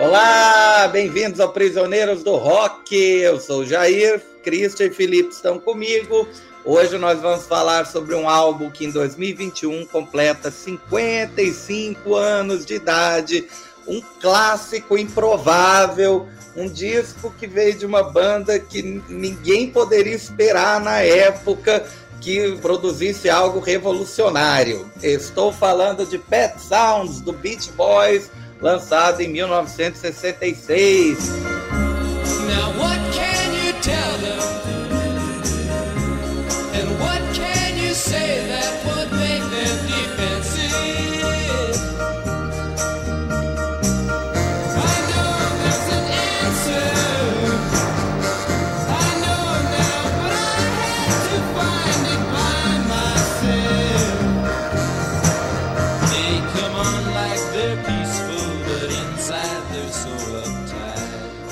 [0.00, 2.94] Olá, bem-vindos ao Prisioneiros do Rock.
[2.94, 6.28] Eu sou Jair, Cristian e Felipe estão comigo.
[6.64, 13.48] Hoje nós vamos falar sobre um álbum que em 2021 completa 55 anos de idade,
[13.88, 21.00] um clássico improvável, um disco que veio de uma banda que ninguém poderia esperar na
[21.00, 21.84] época
[22.20, 24.88] que produzisse algo revolucionário.
[25.02, 28.30] Estou falando de Pet Sounds do Beach Boys,
[28.60, 31.28] lançado em 1966.
[32.46, 34.77] Now what can you tell them?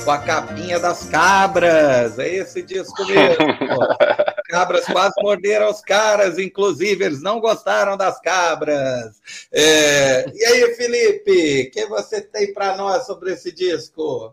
[0.06, 3.44] Com a capinha das cabras, é esse disco mesmo.
[4.48, 9.20] cabras quase morderam os caras, inclusive eles não gostaram das cabras.
[9.52, 10.24] É...
[10.32, 14.32] E aí, Felipe, o que você tem para nós sobre esse disco?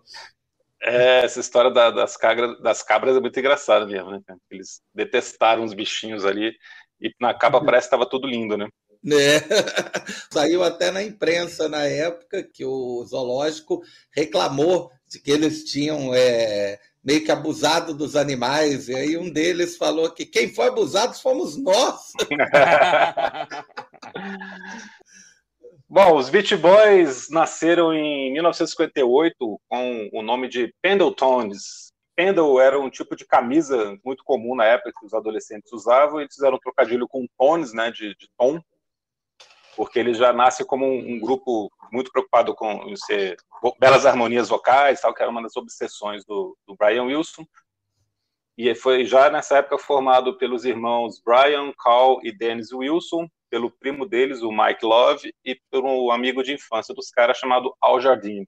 [0.79, 4.21] É, essa história da, das, cabras, das cabras é muito engraçada mesmo, né?
[4.51, 6.55] Eles detestaram os bichinhos ali
[7.01, 8.67] e na capa parece que estava tudo lindo, né?
[9.11, 9.41] É.
[10.31, 13.81] Saiu até na imprensa na época que o zoológico
[14.15, 19.77] reclamou de que eles tinham é, meio que abusado dos animais, e aí um deles
[19.77, 22.11] falou que quem foi abusado fomos nós.
[25.87, 31.93] Bom, os Beach Boys nasceram em 1958 com o nome de Pendletones.
[32.15, 36.23] Pendle era um tipo de camisa muito comum na época que os adolescentes usavam, e
[36.23, 38.59] eles fizeram um trocadilho com tones, né, de, de tom,
[39.75, 43.37] porque ele já nasce como um, um, grupo muito preocupado com ser
[43.79, 47.45] belas harmonias vocais, tal, que era uma das obsessões do, do, Brian Wilson.
[48.57, 54.05] E foi já nessa época formado pelos irmãos Brian, Carl e Dennis Wilson, pelo primo
[54.05, 58.47] deles, o Mike Love, e por um amigo de infância dos caras chamado Al Jardine.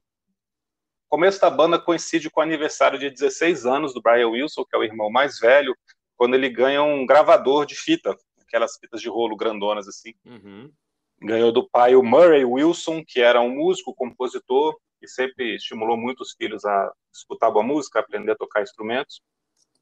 [1.06, 4.76] O começo da banda coincide com o aniversário de 16 anos do Brian Wilson, que
[4.76, 5.76] é o irmão mais velho,
[6.16, 10.14] quando ele ganha um gravador de fita, aquelas fitas de rolo grandonas assim.
[10.24, 10.72] Uhum
[11.20, 16.20] ganhou do pai o Murray Wilson, que era um músico, compositor, e sempre estimulou muito
[16.20, 19.20] os filhos a escutar boa música, aprender a tocar instrumentos.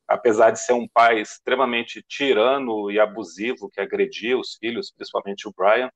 [0.06, 5.52] Apesar de ser um pai extremamente tirano e abusivo, que agredia os filhos, principalmente o
[5.56, 5.90] Brian,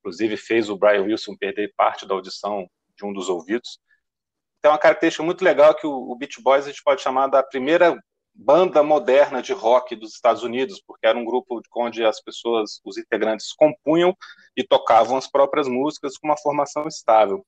[0.00, 3.78] inclusive fez o Brian Wilson perder parte da audição de um dos ouvidos.
[4.62, 7.96] Tem uma característica muito legal que o Beach Boys a gente pode chamar da primeira
[8.36, 12.98] banda moderna de rock dos Estados Unidos, porque era um grupo onde as pessoas, os
[12.98, 14.14] integrantes, compunham
[14.56, 17.44] e tocavam as próprias músicas com uma formação estável.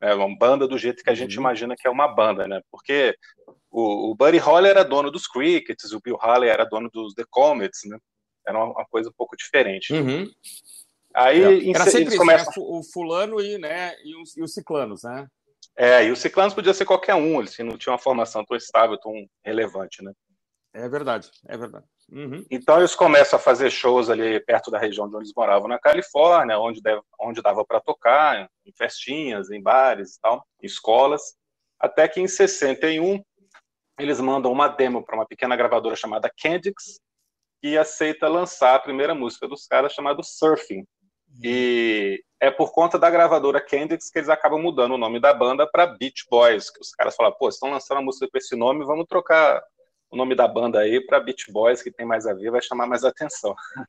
[0.00, 1.42] É uma banda do jeito que a gente uhum.
[1.42, 2.60] imagina que é uma banda, né?
[2.70, 3.16] Porque
[3.70, 7.24] o, o Buddy Holly era dono dos Crickets, o Bill Haley era dono dos The
[7.28, 7.98] Comets, né?
[8.46, 9.92] Era uma, uma coisa um pouco diferente.
[9.92, 10.30] Uhum.
[11.14, 11.70] Aí é.
[11.70, 12.46] era sempre isso, começam...
[12.46, 12.52] né?
[12.56, 15.26] o fulano e, né, e, os, e os ciclanos, né?
[15.80, 18.98] É, e o Ciclanos podia ser qualquer um, ele não tinha uma formação tão estável,
[18.98, 19.12] tão
[19.44, 20.12] relevante, né?
[20.74, 21.86] É verdade, é verdade.
[22.10, 22.44] Uhum.
[22.50, 26.58] Então eles começam a fazer shows ali perto da região onde eles moravam, na Califórnia,
[26.58, 31.22] onde, deve, onde dava para tocar, em festinhas, em bares e tal, em escolas.
[31.78, 33.22] Até que em 61
[34.00, 36.98] eles mandam uma demo para uma pequena gravadora chamada Candix
[37.62, 40.84] e aceita lançar a primeira música dos caras chamada Surfing.
[41.40, 45.66] E é por conta da gravadora Kendricks que eles acabam mudando o nome da banda
[45.66, 48.84] para Beach Boys, que os caras falam, pô, estão lançando a música com esse nome,
[48.84, 49.62] vamos trocar
[50.10, 52.86] o nome da banda aí para Beach Boys, que tem mais a ver, vai chamar
[52.86, 53.54] mais atenção.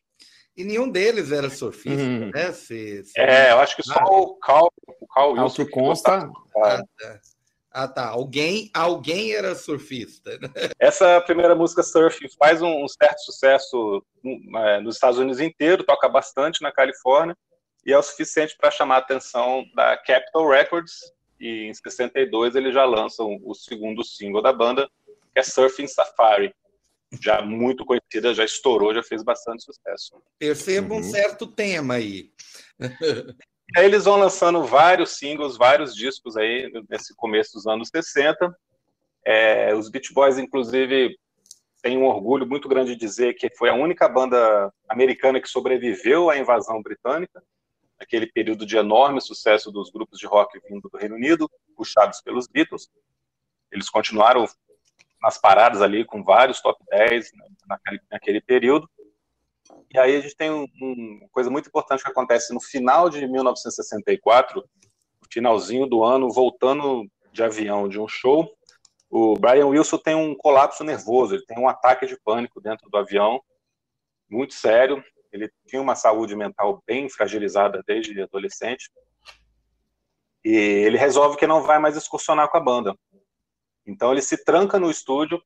[0.57, 2.31] E nenhum deles era surfista, uhum.
[2.33, 2.51] né?
[2.51, 3.17] Se, se...
[3.17, 4.11] É, eu acho que só ah.
[4.11, 5.63] o Cal, o Cal Wilson.
[5.63, 6.29] que consta.
[6.57, 7.19] Ah, tá.
[7.71, 8.09] ah, tá.
[8.09, 10.37] Alguém, alguém era surfista.
[10.37, 10.49] Né?
[10.77, 14.03] Essa primeira música, Surf, faz um, um certo sucesso
[14.57, 17.37] é, nos Estados Unidos inteiro, toca bastante na Califórnia
[17.85, 21.11] e é o suficiente para chamar a atenção da Capitol Records.
[21.39, 24.89] E em 62 eles já lançam o segundo single da banda,
[25.33, 26.53] que é Surfing Safari.
[27.21, 30.21] Já muito conhecida, já estourou, já fez bastante sucesso.
[30.37, 30.99] Percebo uhum.
[30.99, 32.31] um certo tema aí.
[33.75, 38.55] aí eles vão lançando vários singles, vários discos aí nesse começo dos anos 60.
[39.25, 41.17] É, os Beach Boys, inclusive,
[41.81, 46.29] têm um orgulho muito grande de dizer que foi a única banda americana que sobreviveu
[46.29, 47.41] à invasão britânica
[47.99, 52.47] aquele período de enorme sucesso dos grupos de rock vindo do Reino Unido, puxados pelos
[52.47, 52.89] Beatles.
[53.71, 54.45] Eles continuaram
[55.21, 57.31] nas paradas ali com vários top 10
[57.67, 58.89] naquele, naquele período.
[59.93, 63.27] E aí a gente tem uma um, coisa muito importante que acontece no final de
[63.27, 64.61] 1964.
[64.61, 68.51] O finalzinho do ano, voltando de avião de um show,
[69.09, 72.97] o Brian Wilson tem um colapso nervoso, ele tem um ataque de pânico dentro do
[72.97, 73.41] avião,
[74.29, 75.03] muito sério.
[75.31, 78.89] Ele tinha uma saúde mental bem fragilizada desde adolescente.
[80.43, 82.95] E ele resolve que não vai mais excursionar com a banda.
[83.85, 85.41] Então ele se tranca no estúdio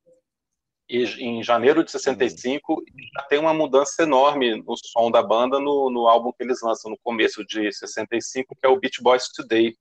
[0.89, 2.83] e em janeiro de 65
[3.15, 6.91] já tem uma mudança enorme no som da banda no, no álbum que eles lançam
[6.91, 9.75] no começo de 65, que é o Beach Boys Today,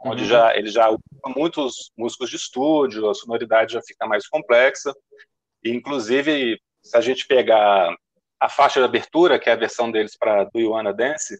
[0.00, 0.28] onde uhum.
[0.28, 0.98] já ele já usa
[1.36, 4.92] muitos músicos de estúdio, a sonoridade já fica mais complexa.
[5.62, 7.94] E, inclusive, se a gente pegar
[8.40, 11.38] a faixa de abertura, que é a versão deles para Do You Wanna Dance,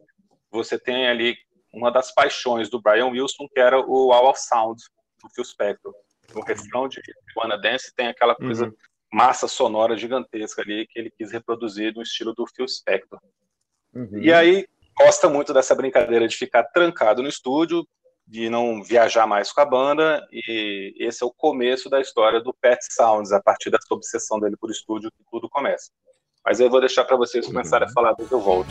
[0.50, 1.34] você tem ali
[1.72, 4.82] uma das paixões do Brian Wilson, que era o Wall of Sound,
[5.22, 5.94] do Phil Spector.
[6.34, 8.74] No refrão de Do You Wanna Dance tem aquela coisa uhum.
[9.12, 13.18] massa sonora gigantesca ali que ele quis reproduzir no estilo do Phil Spector.
[13.94, 14.20] Uhum.
[14.20, 14.66] E aí,
[14.96, 17.86] gosta muito dessa brincadeira de ficar trancado no estúdio,
[18.26, 22.54] de não viajar mais com a banda, e esse é o começo da história do
[22.54, 25.90] Pet Sounds, a partir dessa obsessão dele por estúdio que tudo começa.
[26.44, 28.70] Mas eu vou deixar para vocês começarem a falar depois eu volto.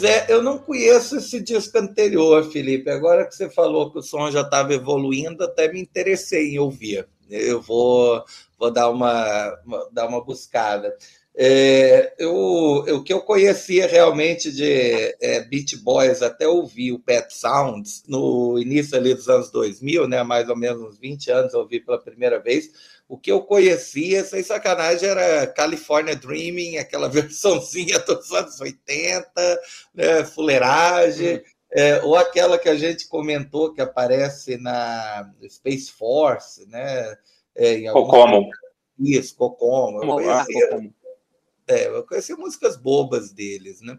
[0.00, 2.88] Pois é, eu não conheço esse disco anterior, Felipe.
[2.88, 7.08] Agora que você falou que o som já estava evoluindo, até me interessei em ouvir.
[7.28, 8.22] Eu vou,
[8.56, 9.58] vou dar, uma,
[9.90, 10.96] dar uma buscada.
[11.34, 17.34] É, eu, o que eu conhecia realmente de é, Beat Boys, até ouvir o Pet
[17.34, 21.60] Sounds no início ali dos anos 2000, né, mais ou menos uns 20 anos, eu
[21.60, 22.70] ouvi pela primeira vez
[23.08, 29.60] o que eu conhecia, sem sacanagem, era California Dreaming, aquela versãozinha dos anos 80,
[29.94, 31.42] né, fuleiragem, hum.
[31.72, 37.16] é, ou aquela que a gente comentou que aparece na Space Force, né?
[37.56, 38.50] É, em Cocomo.
[38.98, 40.02] Isso, Cocomo.
[40.02, 40.92] Eu conhecia,
[41.66, 43.98] é, eu conhecia músicas bobas deles, né?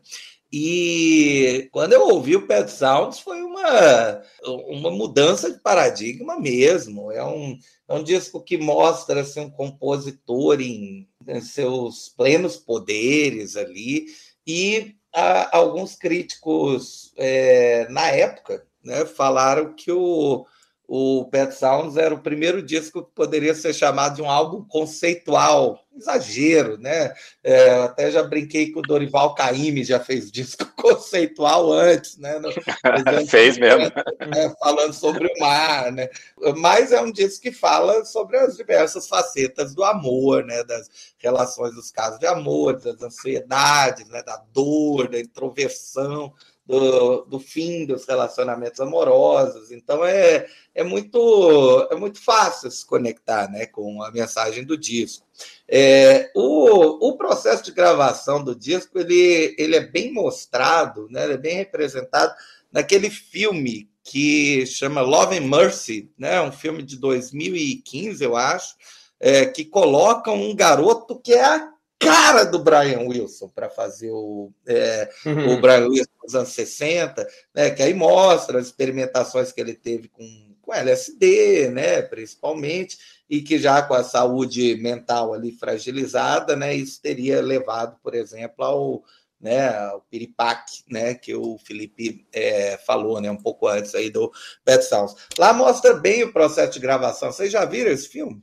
[0.52, 4.22] E quando eu ouvi o Pet Sounds foi uma,
[4.68, 7.12] uma mudança de paradigma mesmo.
[7.12, 7.58] É um,
[7.88, 14.08] é um disco que mostra assim, um compositor em, em seus plenos poderes ali.
[14.46, 20.46] E a, alguns críticos é, na época né, falaram que o,
[20.92, 25.80] o Pet Sounds era o primeiro disco que poderia ser chamado de um álbum conceitual
[25.96, 27.14] exagero, né?
[27.44, 32.40] É, até já brinquei que o Dorival Caymmi já fez disco conceitual antes, né?
[32.40, 32.50] No,
[33.30, 33.86] fez mesmo.
[33.86, 36.10] É, falando sobre o mar, né?
[36.58, 40.64] Mas é um disco que fala sobre as diversas facetas do amor, né?
[40.64, 40.90] Das
[41.20, 44.24] relações dos casos de amor, das ansiedades, né?
[44.24, 46.34] Da dor, da introversão
[46.70, 49.72] do, do fim dos relacionamentos amorosos.
[49.72, 50.46] Então é,
[50.76, 55.26] é, muito, é muito fácil se conectar né, com a mensagem do disco.
[55.68, 61.34] É, o, o processo de gravação do disco ele, ele é bem mostrado, né, ele
[61.34, 62.36] é bem representado
[62.72, 68.76] naquele filme que chama Love and Mercy, né, um filme de 2015, eu acho,
[69.20, 74.52] é, que coloca um garoto que é a cara do Brian Wilson para fazer o,
[74.66, 75.58] é, uhum.
[75.58, 80.08] o Brian Wilson nos anos 60, né, que aí mostra as experimentações que ele teve
[80.08, 82.98] com, com LSD, né, principalmente,
[83.30, 88.64] e que já com a saúde mental ali fragilizada, né, isso teria levado, por exemplo,
[88.64, 89.04] ao
[89.40, 94.32] né, o piripaque, né, que o Felipe é, falou, né, um pouco antes aí do
[94.66, 95.16] Pet Sounds.
[95.38, 97.32] Lá mostra bem o processo de gravação.
[97.32, 98.42] Vocês já viram esse filme?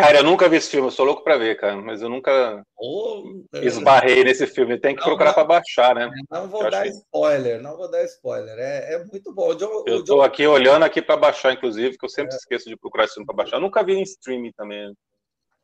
[0.00, 2.62] Cara, eu nunca vi esse filme, eu sou louco pra ver, cara, mas eu nunca
[2.76, 3.22] oh,
[3.54, 4.78] esbarrei nesse filme.
[4.78, 6.10] Tem que não, procurar para baixar, né?
[6.30, 8.58] Não vou dar spoiler, não vou dar spoiler.
[8.58, 9.54] É, é muito bom.
[9.54, 10.22] John, eu estou John...
[10.22, 12.36] aqui olhando aqui para baixar, inclusive, que eu sempre é.
[12.36, 13.56] esqueço de procurar esse filme para baixar.
[13.56, 14.92] Eu nunca vi em streaming também.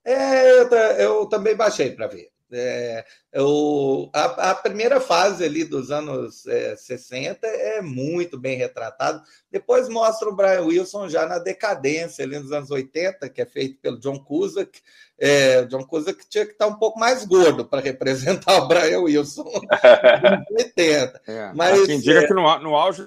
[0.04, 2.33] É, eu, eu também baixei para ver.
[2.56, 3.04] É,
[3.36, 9.20] o, a, a, primeira fase ali dos anos é, 60 é muito bem retratado.
[9.50, 13.80] Depois mostra o Brian Wilson já na decadência ali nos anos 80, que é feito
[13.80, 14.80] pelo John Cusack.
[15.18, 19.42] É, John Cusack tinha que estar um pouco mais gordo para representar o Brian Wilson
[19.42, 21.22] nos 80.
[21.26, 23.06] É, Mas quem diga é que no, no auge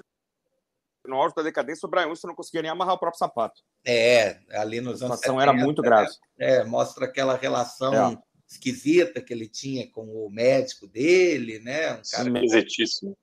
[1.06, 3.62] no auge da decadência, o Brian Wilson não conseguia nem amarrar o próprio sapato.
[3.84, 5.14] É, ali nos anos.
[5.14, 6.10] A situação 70, era muito grave.
[6.38, 11.92] É, mostra aquela relação é esquisita que ele tinha com o médico dele, né?
[11.92, 13.16] Um cara esquisitíssimo.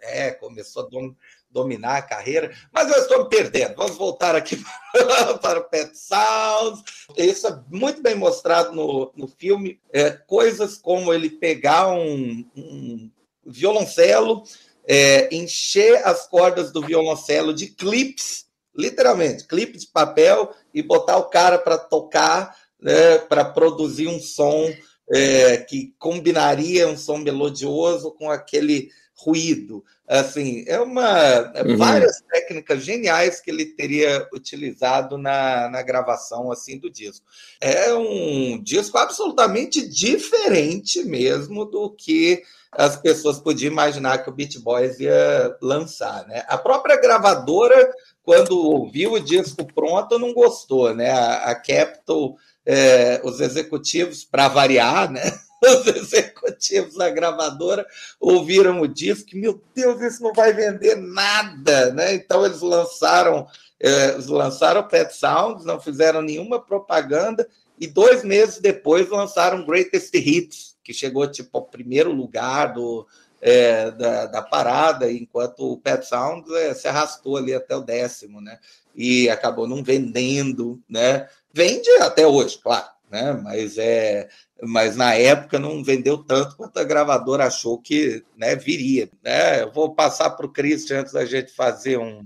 [0.00, 1.14] é, começou a dom,
[1.50, 3.74] dominar a carreira, mas eu estou me perdendo.
[3.76, 4.62] Vamos voltar aqui
[5.40, 6.82] para o Pet Sounds.
[7.16, 9.80] Isso é muito bem mostrado no, no filme.
[9.92, 13.10] É, coisas como ele pegar um, um
[13.44, 14.42] violoncelo,
[14.86, 21.30] é, encher as cordas do violoncelo de clips, literalmente, clipe de papel, e botar o
[21.30, 22.54] cara para tocar,
[22.86, 24.72] né, para produzir um som
[25.12, 29.82] é, que combinaria um som melodioso com aquele ruído.
[30.06, 31.18] Assim, é uma
[31.52, 31.76] é uhum.
[31.76, 37.26] várias técnicas geniais que ele teria utilizado na, na gravação assim do disco.
[37.60, 42.40] É um disco absolutamente diferente mesmo do que
[42.70, 46.44] as pessoas podiam imaginar que o Beat Boys ia lançar, né?
[46.46, 47.90] A própria gravadora,
[48.22, 51.10] quando ouviu o disco pronto, não gostou, né?
[51.10, 55.22] A, a Capitol, é, os executivos, para variar, né?
[55.64, 57.86] Os executivos da gravadora
[58.20, 62.14] ouviram o disco, meu Deus, isso não vai vender nada, né?
[62.14, 63.46] Então eles lançaram,
[63.80, 67.48] é, eles lançaram Pet Sounds, não fizeram nenhuma propaganda
[67.80, 73.06] e dois meses depois lançaram Greatest Hits, que chegou tipo ao primeiro lugar do,
[73.40, 78.40] é, da, da, parada, enquanto o Pet Sounds é, se arrastou ali até o décimo,
[78.40, 78.58] né?
[78.94, 81.28] E acabou não vendendo, né?
[81.56, 83.32] Vende até hoje, claro, né?
[83.32, 84.28] Mas é,
[84.62, 89.08] mas na época não vendeu tanto quanto a gravadora achou que né, viria.
[89.24, 89.62] Né?
[89.62, 92.22] Eu vou passar para o Christian antes da gente fazer um,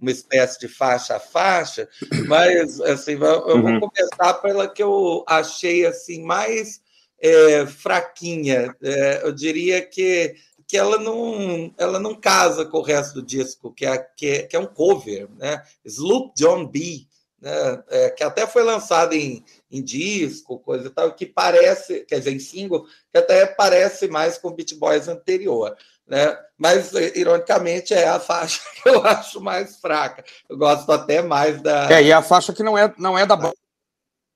[0.00, 1.86] uma espécie de faixa a faixa,
[2.26, 3.80] mas assim, eu uhum.
[3.80, 6.80] vou começar pela que eu achei assim mais
[7.20, 8.74] é, fraquinha.
[8.82, 13.74] É, eu diria que, que ela, não, ela não casa com o resto do disco,
[13.74, 15.62] que é, que é, que é um cover, né?
[15.84, 17.09] Sloop John B.,
[17.40, 17.82] né?
[17.88, 22.32] É, que até foi lançado em, em disco, coisa e tal, que parece, quer dizer,
[22.32, 25.76] em single, que até parece mais com o Beat Boys anterior.
[26.06, 26.36] Né?
[26.58, 30.24] Mas, ironicamente, é a faixa que eu acho mais fraca.
[30.48, 31.90] Eu gosto até mais da.
[31.90, 33.54] É, e a faixa que não é, não é da banda.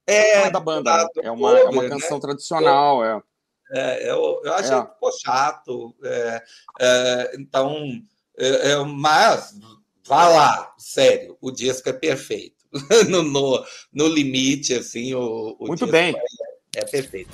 [0.07, 1.89] É, é da banda, é uma, é uma né?
[1.89, 2.21] canção né?
[2.21, 3.05] tradicional.
[3.05, 3.23] É.
[3.71, 4.83] É, eu, eu achei é.
[4.83, 5.95] ficou chato.
[6.05, 6.43] É,
[6.81, 7.75] é, então,
[8.39, 9.55] é, é, mas
[10.07, 12.54] vá lá, sério, o disco é perfeito.
[13.09, 16.15] no, no, no, limite, assim, o, o Muito bem.
[16.77, 17.31] É, é perfeito.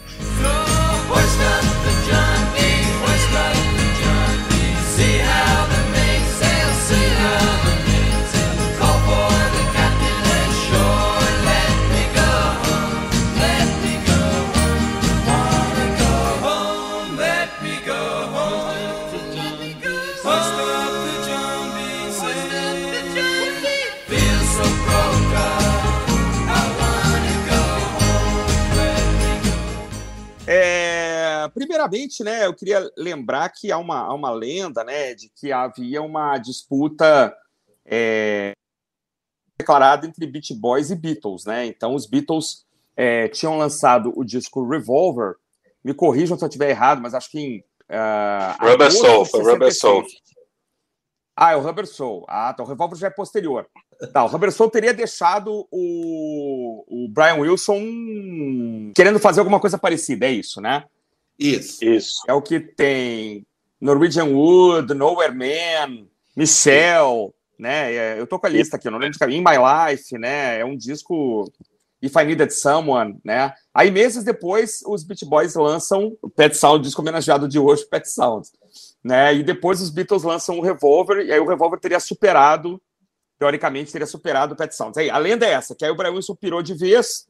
[31.91, 36.01] Primeiramente, né, eu queria lembrar que há uma, há uma lenda, né, de que havia
[36.01, 37.35] uma disputa
[37.85, 38.53] é,
[39.59, 41.67] declarada entre Beat Boys e Beatles, né?
[41.67, 42.65] Então, os Beatles
[42.97, 45.35] é, tinham lançado o disco Revolver.
[45.83, 47.59] Me corrijam se eu estiver errado, mas acho que em
[47.91, 50.05] uh, Rubber Soul, foi Rubber Soul.
[51.37, 52.25] Ah, é o Rubber Soul.
[52.29, 52.63] Ah, tá.
[52.63, 53.67] O Revolver já é posterior.
[54.13, 60.27] Tá, o Rubber Soul teria deixado o, o Brian Wilson querendo fazer alguma coisa parecida,
[60.27, 60.85] é isso, né?
[61.41, 61.83] Isso.
[61.83, 62.23] Isso.
[62.29, 63.47] É o que tem
[63.81, 66.07] Norwegian Wood, Nowhere Man,
[66.37, 67.95] Michelle, né?
[67.95, 70.61] É, eu tô com a lista aqui, não lembro de In My Life, né?
[70.61, 71.51] É um disco
[72.03, 73.55] If I Needed Someone, né?
[73.73, 78.09] Aí, meses depois, os Beat Boys lançam o Pet Sound, disco homenageado de hoje, Pet
[78.09, 78.49] Sound.
[79.03, 79.37] Né?
[79.37, 82.81] E depois os Beatles lançam o Revolver, e aí o Revolver teria superado,
[83.39, 84.97] teoricamente, teria superado o Pet Sounds.
[84.97, 87.27] Aí, a lenda é essa, que aí o Brian Wilson pirou de vez,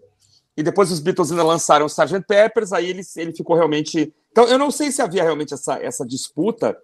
[0.60, 2.20] e depois os Beatles ainda lançaram o Sgt.
[2.26, 4.12] Peppers, aí ele, ele ficou realmente.
[4.30, 6.76] Então, eu não sei se havia realmente essa, essa disputa,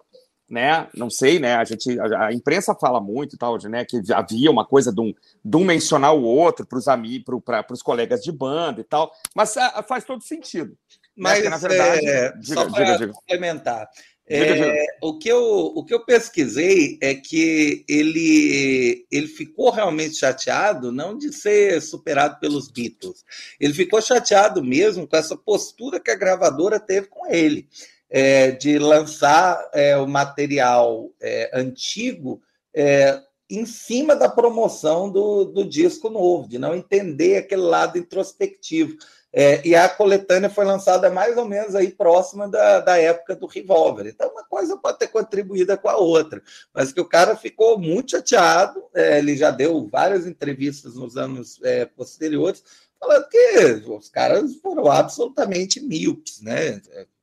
[0.49, 0.87] né?
[0.95, 1.55] Não sei, né?
[1.55, 3.85] A gente, a, a imprensa fala muito e tal, né?
[3.85, 5.13] Que havia uma coisa de um,
[5.45, 9.11] de um mencionar o outro para os amigos, para os colegas de banda e tal,
[9.35, 10.71] mas a, faz todo sentido.
[10.71, 10.75] Né?
[11.15, 11.49] Mas, né?
[11.49, 13.89] Porque, na verdade, é, diga, só para complementar,
[14.29, 20.91] é, o, que eu, o que eu pesquisei é que ele, ele ficou realmente chateado,
[20.91, 23.23] não de ser superado pelos Beatles,
[23.59, 27.69] ele ficou chateado mesmo com essa postura que a gravadora teve com ele,
[28.09, 32.41] é, de lançar é, o material é, antigo
[32.73, 38.97] é, em cima da promoção do, do disco novo, de não entender aquele lado introspectivo.
[39.39, 43.45] É, e a coletânea foi lançada mais ou menos aí próxima da, da época do
[43.45, 44.07] Revolver.
[44.07, 46.41] Então, uma coisa pode ter contribuído com a outra,
[46.73, 48.83] mas que o cara ficou muito chateado.
[48.95, 52.63] É, ele já deu várias entrevistas nos anos é, posteriores,
[52.99, 56.81] falando que os caras foram absolutamente míopes, né?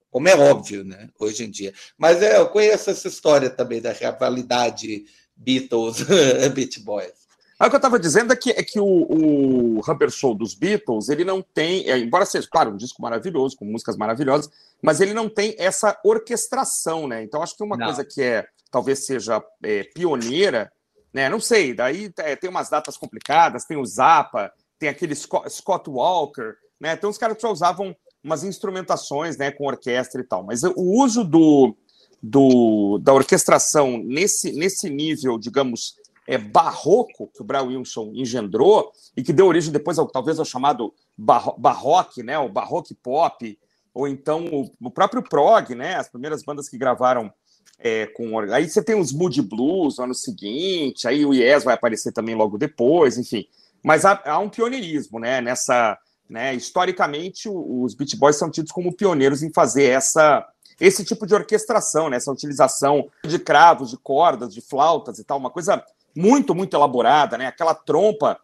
[0.08, 1.74] como é óbvio, né, hoje em dia.
[1.98, 5.04] Mas é, eu conheço essa história também da rivalidade
[5.34, 5.96] Beatles
[6.54, 7.23] Beat Boys.
[7.60, 11.08] O que eu estava dizendo é que, é que o, o Rubber Soul dos Beatles,
[11.08, 14.50] ele não tem, é, embora seja, claro, um disco maravilhoso, com músicas maravilhosas,
[14.82, 17.22] mas ele não tem essa orquestração, né?
[17.22, 17.86] Então, acho que uma não.
[17.86, 20.72] coisa que é, talvez seja é, pioneira,
[21.12, 21.28] né?
[21.28, 25.88] Não sei, daí é, tem umas datas complicadas, tem o Zappa, tem aquele Scott, Scott
[25.88, 26.94] Walker, né?
[26.94, 30.42] Então, os caras já usavam umas instrumentações, né, com orquestra e tal.
[30.42, 31.76] Mas o uso do,
[32.22, 35.94] do, da orquestração nesse, nesse nível, digamos,
[36.26, 40.44] é, barroco que o Brian Wilson engendrou e que deu origem depois ao, talvez ao
[40.44, 43.58] chamado barro, barroque, né, o barroque pop,
[43.92, 47.32] ou então o, o, próprio prog, né, as primeiras bandas que gravaram
[47.78, 51.74] é, com aí você tem os Moody Blues no ano seguinte, aí o Yes vai
[51.74, 53.46] aparecer também logo depois, enfim.
[53.82, 58.94] Mas há, há um pioneirismo, né, nessa, né, historicamente os Beach Boys são tidos como
[58.94, 60.48] pioneiros em fazer essa
[60.80, 62.16] esse tipo de orquestração, né?
[62.16, 65.84] essa utilização de cravos, de cordas, de flautas e tal, uma coisa
[66.16, 67.46] muito, muito elaborada, né?
[67.46, 68.38] Aquela trompa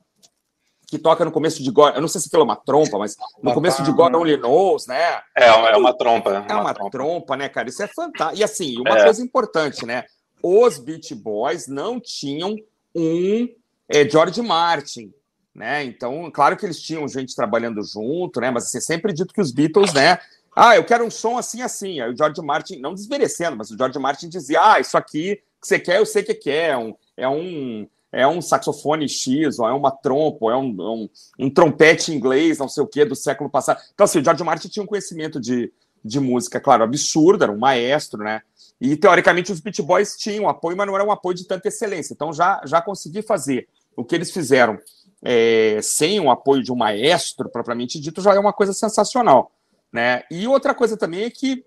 [0.91, 3.17] que toca no começo de God, eu não sei se aquilo é uma trompa, mas
[3.41, 5.21] no começo de God Only Knows, né?
[5.37, 6.31] É, é uma trompa.
[6.49, 6.91] É uma, uma trompa.
[6.91, 7.37] trompa.
[7.37, 7.69] né, cara?
[7.69, 8.41] Isso é fantástico.
[8.41, 9.05] E assim, uma é.
[9.05, 10.05] coisa importante, né?
[10.43, 12.57] Os Beach Boys não tinham
[12.93, 13.49] um
[13.89, 15.12] é, George Martin,
[15.55, 15.85] né?
[15.85, 18.50] Então, claro que eles tinham gente trabalhando junto, né?
[18.50, 20.19] Mas assim, é sempre dito que os Beatles, né?
[20.57, 22.00] Ah, eu quero um som assim, assim.
[22.00, 25.69] Aí o George Martin, não desmerecendo, mas o George Martin dizia: Ah, isso aqui que
[25.69, 26.71] você quer, eu sei que quer.
[26.71, 30.75] É um, é um, é um saxofone X, ou é uma trompa, ou é um,
[30.79, 31.09] um,
[31.39, 33.81] um trompete inglês, não sei o que, do século passado.
[33.95, 35.73] Então, assim, o George Martin tinha um conhecimento de,
[36.05, 38.43] de música, claro, absurdo, era um maestro, né?
[38.81, 42.15] E teoricamente os Beat Boys tinham apoio, mas não era um apoio de tanta excelência.
[42.15, 44.79] Então já, já consegui fazer o que eles fizeram
[45.23, 49.53] é, sem o apoio de um maestro, propriamente dito, já é uma coisa sensacional.
[49.93, 50.23] Né?
[50.31, 51.65] E outra coisa também é que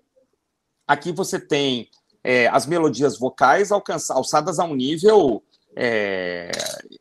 [0.87, 1.89] aqui você tem
[2.23, 5.43] é, as melodias vocais alçadas a um nível
[5.75, 6.51] é,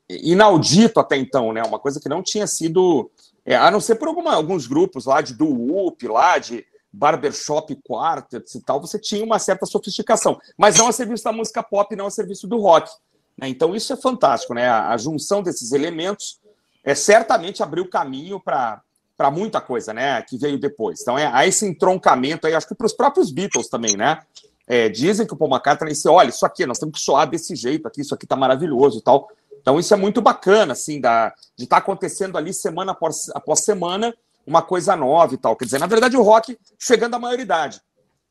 [0.08, 1.62] inaudito até então, né?
[1.62, 3.10] Uma coisa que não tinha sido,
[3.44, 8.54] é, a não ser por alguma, alguns grupos lá de doo-wop, lá de barbershop quartets
[8.54, 12.06] e tal, você tinha uma certa sofisticação, mas não a serviço da música pop, não
[12.06, 12.90] a serviço do rock.
[13.38, 13.48] Né?
[13.48, 14.68] Então isso é fantástico, né?
[14.68, 16.38] A, a junção desses elementos
[16.84, 18.82] é certamente abriu caminho para
[19.14, 21.00] para muita coisa, né, que veio depois.
[21.00, 24.18] Então, é, há esse entroncamento aí, acho que para os próprios Beatles também, né?
[24.74, 27.54] É, dizem que o Paul McCartney disse, olha, isso aqui, nós temos que soar desse
[27.54, 29.28] jeito aqui, isso aqui tá maravilhoso e tal.
[29.60, 33.60] Então, isso é muito bacana, assim, da, de estar tá acontecendo ali semana após, após
[33.60, 34.14] semana
[34.46, 35.54] uma coisa nova e tal.
[35.56, 37.82] Quer dizer, na verdade, o rock chegando à maioridade,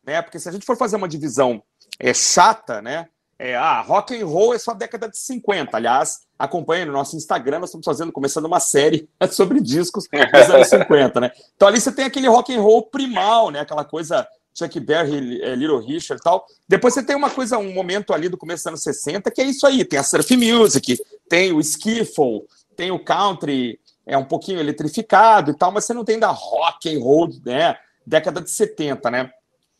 [0.04, 0.19] né?
[0.19, 1.62] Porque se a gente for fazer uma divisão
[1.99, 3.08] é, chata, né?
[3.38, 5.77] É, ah, rock and roll é só década de 50.
[5.77, 10.69] Aliás, acompanhe no nosso Instagram, nós estamos fazendo, começando uma série sobre discos dos anos
[10.69, 11.32] 50, né?
[11.56, 13.60] Então ali você tem aquele rock and roll primal, né?
[13.60, 16.46] Aquela coisa Chuck Berry, é, Little Richard e tal.
[16.68, 19.46] Depois você tem uma coisa, um momento ali do começo dos anos 60, que é
[19.46, 20.98] isso aí, tem a surf music,
[21.30, 22.44] tem o skiffle,
[22.76, 26.94] tem o country, é um pouquinho eletrificado e tal, mas você não tem da rock
[26.94, 27.78] and roll, né?
[28.06, 29.32] Década de 70, né?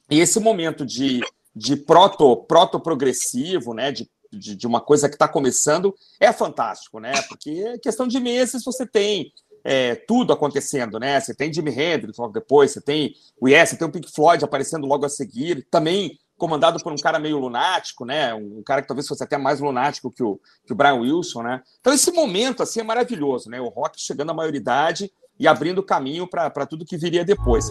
[0.10, 1.22] E esse momento de
[1.56, 7.00] de proto, proto progressivo, né, de, de, de uma coisa que está começando, é fantástico,
[7.00, 7.14] né?
[7.28, 9.32] Porque questão de meses você tem
[9.64, 11.20] é, tudo acontecendo, né?
[11.20, 14.44] Você tem Jimi Hendrix logo depois, você tem o Yes, você tem o Pink Floyd
[14.44, 18.34] aparecendo logo a seguir, também comandado por um cara meio lunático, né?
[18.34, 21.62] Um cara que talvez fosse até mais lunático que o, que o Brian Wilson, né?
[21.80, 23.62] Então esse momento assim é maravilhoso, né?
[23.62, 27.68] O rock chegando à maioridade e abrindo caminho para tudo que viria depois.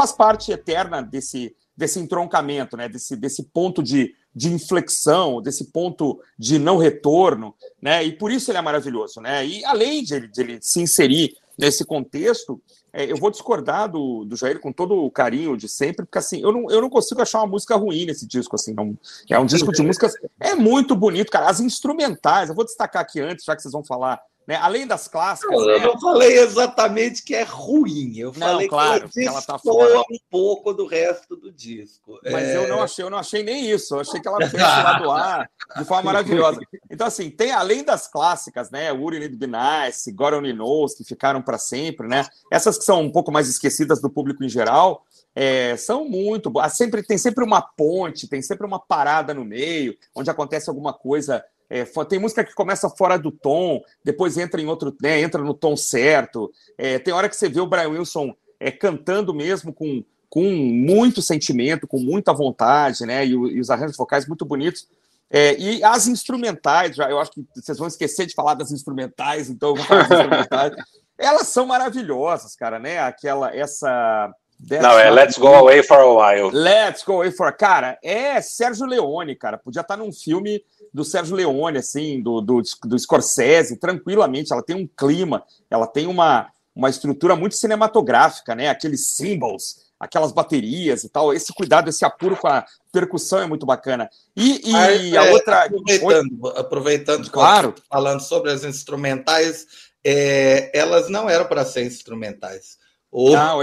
[0.00, 2.88] Faz parte eterna desse, desse entroncamento, né?
[2.88, 8.02] desse, desse ponto de, de inflexão, desse ponto de não retorno, né?
[8.02, 9.20] e por isso ele é maravilhoso.
[9.20, 9.46] Né?
[9.46, 12.62] E além de de ele se inserir nesse contexto,
[12.94, 16.40] é, eu vou discordar do, do Jair com todo o carinho de sempre, porque assim,
[16.40, 18.96] eu não, eu não consigo achar uma música ruim nesse disco, assim, não,
[19.28, 23.20] é um disco de músicas, é muito bonito, cara, as instrumentais, eu vou destacar aqui
[23.20, 24.56] antes, já que vocês vão falar Né?
[24.56, 25.52] Além das clássicas.
[25.52, 25.74] Eu, né?
[25.76, 28.16] eu não falei exatamente que é ruim.
[28.16, 30.00] Eu Não, falei claro, que ela ela tá fora.
[30.00, 32.18] um pouco do resto do disco.
[32.24, 33.94] Mas É, eu não achei, eu não achei nem isso.
[33.94, 36.60] Eu achei que ela fez lá do ar de forma maravilhosa.
[36.90, 38.90] Então, assim, tem além das clássicas, né?
[38.92, 42.26] Woody Need Be Nice, God Only Knows, que ficaram para sempre, né?
[42.50, 46.72] Essas que são um pouco mais esquecidas do público em geral, é, são muito boas.
[46.72, 51.44] Sempre, tem sempre uma ponte, tem sempre uma parada no meio, onde acontece alguma coisa.
[51.70, 55.54] É, tem música que começa fora do tom, depois entra em outro, né, entra no
[55.54, 56.52] tom certo.
[56.76, 61.22] É, tem hora que você vê o Brian Wilson é, cantando mesmo com, com muito
[61.22, 63.24] sentimento, com muita vontade, né?
[63.24, 64.88] E, e os arranjos vocais muito bonitos.
[65.30, 69.48] É, e as instrumentais, já, eu acho que vocês vão esquecer de falar das instrumentais,
[69.48, 70.74] então eu vou falar das instrumentais.
[71.16, 72.98] Elas são maravilhosas, cara, né?
[72.98, 74.34] Aquela, essa.
[74.68, 76.50] Não, é Let's Go Away for a While.
[76.52, 77.50] Let's Go Away for.
[77.56, 79.56] Cara, é Sérgio Leone, cara.
[79.56, 84.52] Podia estar num filme do Sérgio Leone, assim, do, do, do Scorsese, tranquilamente.
[84.52, 88.68] Ela tem um clima, ela tem uma, uma estrutura muito cinematográfica, né?
[88.68, 91.32] Aqueles symbols, aquelas baterias e tal.
[91.32, 94.10] Esse cuidado, esse apuro com a percussão é muito bacana.
[94.36, 95.64] E, e Mas, a é, outra.
[95.64, 97.74] Aproveitando, aproveitando Claro.
[97.88, 99.66] falando sobre as instrumentais,
[100.04, 102.79] é, elas não eram para ser instrumentais.
[103.12, 103.54] O, Ah,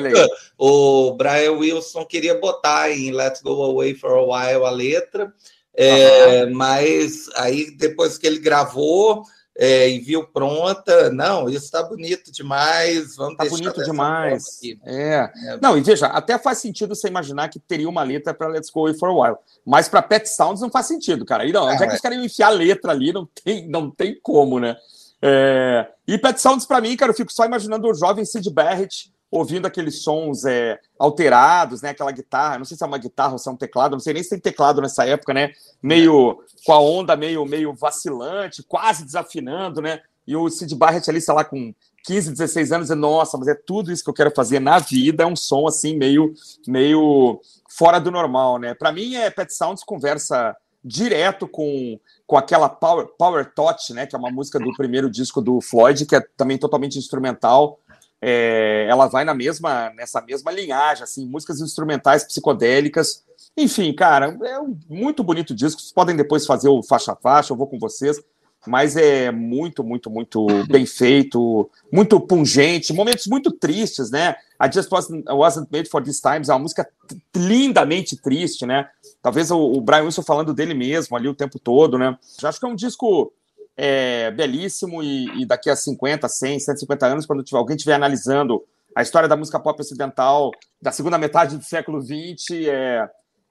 [0.57, 5.33] o Brian Wilson queria botar em Let's Go Away for a While a letra,
[5.73, 9.23] é, mas aí depois que ele gravou
[9.59, 14.57] é, e viu pronta, não, isso está bonito demais, vamos Tá deixar bonito demais.
[14.57, 14.79] aqui.
[14.85, 15.29] É.
[15.61, 18.81] Não, e veja, até faz sentido você imaginar que teria uma letra para Let's Go
[18.81, 19.37] Away for a While.
[19.65, 21.43] Mas para Pet Sounds não faz sentido, cara.
[21.45, 21.95] E não, onde é que é.
[21.95, 23.11] os caras iam enfiar a letra ali?
[23.11, 24.75] Não tem, não tem como, né?
[25.21, 29.11] É, E Pet Sounds, para mim, cara, eu fico só imaginando o jovem Sid Barrett
[29.29, 31.89] ouvindo aqueles sons é, alterados, né?
[31.89, 34.13] Aquela guitarra, não sei se é uma guitarra ou se é um teclado, não sei
[34.13, 35.51] nem se tem teclado nessa época, né?
[35.81, 40.01] Meio com a onda meio, meio vacilante, quase desafinando, né?
[40.25, 43.55] E o Sid Barrett ali, sei lá, com 15, 16 anos, e nossa, mas é
[43.55, 46.33] tudo isso que eu quero fazer na vida, é um som assim meio
[46.67, 48.73] meio fora do normal, né?
[48.73, 54.05] Para mim, é Pet Sounds conversa direto com, com aquela Power, Power Touch, né?
[54.05, 57.79] Que é uma música do primeiro disco do Floyd, que é também totalmente instrumental.
[58.21, 63.23] É, ela vai na mesma nessa mesma linhagem, assim, músicas instrumentais psicodélicas.
[63.55, 65.81] Enfim, cara, é um muito bonito disco.
[65.81, 68.19] Vocês podem depois fazer o faixa a faixa, eu vou com vocês.
[68.65, 74.35] Mas é muito, muito, muito bem feito, muito pungente, momentos muito tristes, né?
[74.61, 76.87] I Just Wasn't, wasn't Made for These Times é uma música
[77.35, 78.89] lindamente triste, né?
[79.21, 82.17] Talvez o, o Brian Wilson falando dele mesmo ali o tempo todo, né?
[82.39, 83.31] Já acho que é um disco
[83.77, 88.63] é, belíssimo e, e daqui a 50, 100, 150 anos, quando tiver, alguém estiver analisando
[88.95, 93.09] a história da música pop ocidental da segunda metade do século XX, é,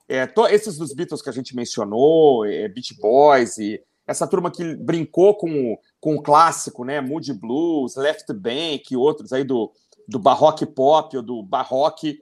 [0.08, 4.50] é, to- esses dos Beatles que a gente mencionou, é, Beach Boys e essa turma
[4.50, 7.00] que brincou com, com o clássico, né?
[7.00, 9.72] Moody Blues, Left Bank e outros aí do,
[10.08, 12.20] do barroque pop ou do barroque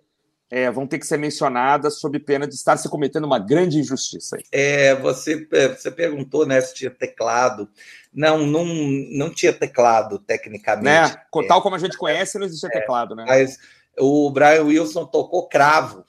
[0.54, 4.38] é, vão ter que ser mencionadas sob pena de estar se cometendo uma grande injustiça.
[4.52, 7.68] É, você, é, você perguntou né, se tinha teclado.
[8.12, 11.12] Não, não, não tinha teclado, tecnicamente.
[11.12, 11.46] Né?
[11.48, 13.24] Tal como a gente conhece, não existia teclado, né?
[13.26, 13.58] Mas
[13.98, 16.04] o Brian Wilson tocou cravo.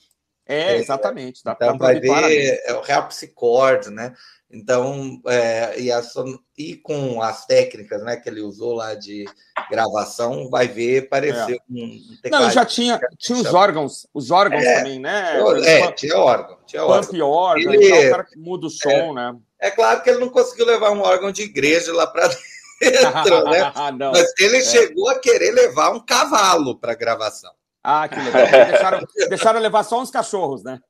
[0.46, 1.44] É, exatamente.
[1.44, 2.62] Dá Então pra vai ver claramente.
[2.66, 4.14] é o harpsichord, né?
[4.56, 9.26] Então, é, e, a son- e com as técnicas né, que ele usou lá de
[9.70, 12.48] gravação, vai ver parecer um, um Não, teclado.
[12.50, 14.78] e já tinha, tinha os órgãos, os órgãos É.
[14.78, 15.38] também, né?
[15.66, 17.04] É, tinha órgão, tinha órgão.
[17.10, 19.36] Pump órgão, Ele- então o cara muda o som, né?
[19.60, 22.28] É claro que ele não conseguiu levar um órgão de igreja lá para
[22.80, 23.74] dentro, né?
[24.00, 24.12] não.
[24.14, 27.52] Mas ele chegou a querer levar um cavalo para gravação.
[27.88, 28.48] Ah, que legal.
[28.68, 30.80] Deixaram, deixaram levar só uns cachorros, né?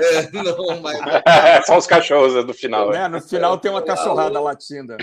[0.00, 0.96] É, não, mas
[1.66, 2.90] Só os cachorros é do final.
[2.90, 3.08] Né?
[3.08, 4.96] No final tem uma cachorrada latindo.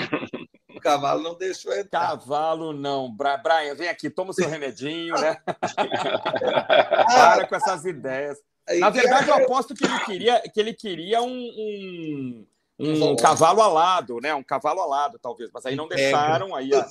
[0.74, 2.12] o cavalo não deixou entrar.
[2.12, 3.14] Cavalo não.
[3.14, 5.36] Bra- Brian, vem aqui, toma o seu remedinho, né?
[7.14, 8.38] Para com essas ideias.
[8.80, 12.48] Na verdade, eu aposto que ele queria, que ele queria um, um,
[12.80, 14.34] um cavalo alado, né?
[14.34, 15.50] Um cavalo alado, talvez.
[15.54, 16.56] Mas aí não deixaram.
[16.56, 16.84] Aí, ó.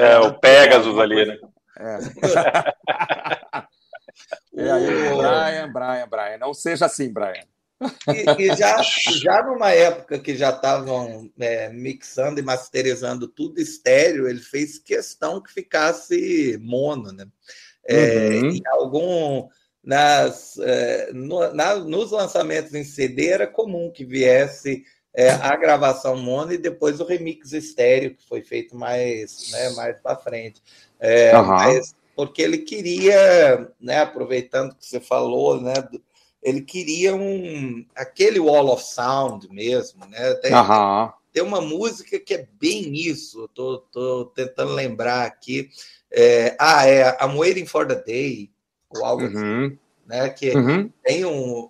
[0.00, 1.36] É, o Pegasus ali, né?
[1.78, 1.98] É,
[4.56, 6.38] aí, o- Brian, Brian, Brian.
[6.38, 7.44] Não seja assim, Brian.
[8.08, 8.76] E, e já,
[9.22, 15.40] já numa época que já estavam é, mixando e masterizando tudo estéreo, ele fez questão
[15.42, 17.26] que ficasse mono, né?
[17.86, 18.50] É, Uhum.
[18.50, 19.48] Em algum
[19.82, 26.16] nas, é, no- na- nos lançamentos em CD era comum que viesse é, a gravação
[26.16, 30.62] mono e depois o remix estéreo que foi feito mais, né, mais para frente.
[31.00, 31.46] É, Aham.
[31.46, 31.94] mas
[32.26, 35.72] porque ele queria, né, aproveitando que você falou, né,
[36.42, 40.34] ele queria um aquele wall of sound mesmo, né?
[40.34, 40.52] Tem,
[41.32, 43.48] tem uma música que é bem isso.
[43.54, 45.70] Tô, tô tentando lembrar aqui.
[46.10, 48.50] É, ah, é I'm Waiting for the Day,
[48.90, 49.66] ou algo uhum.
[49.66, 49.78] assim,
[50.10, 50.28] né?
[50.28, 50.90] Que uhum.
[51.04, 51.68] tem um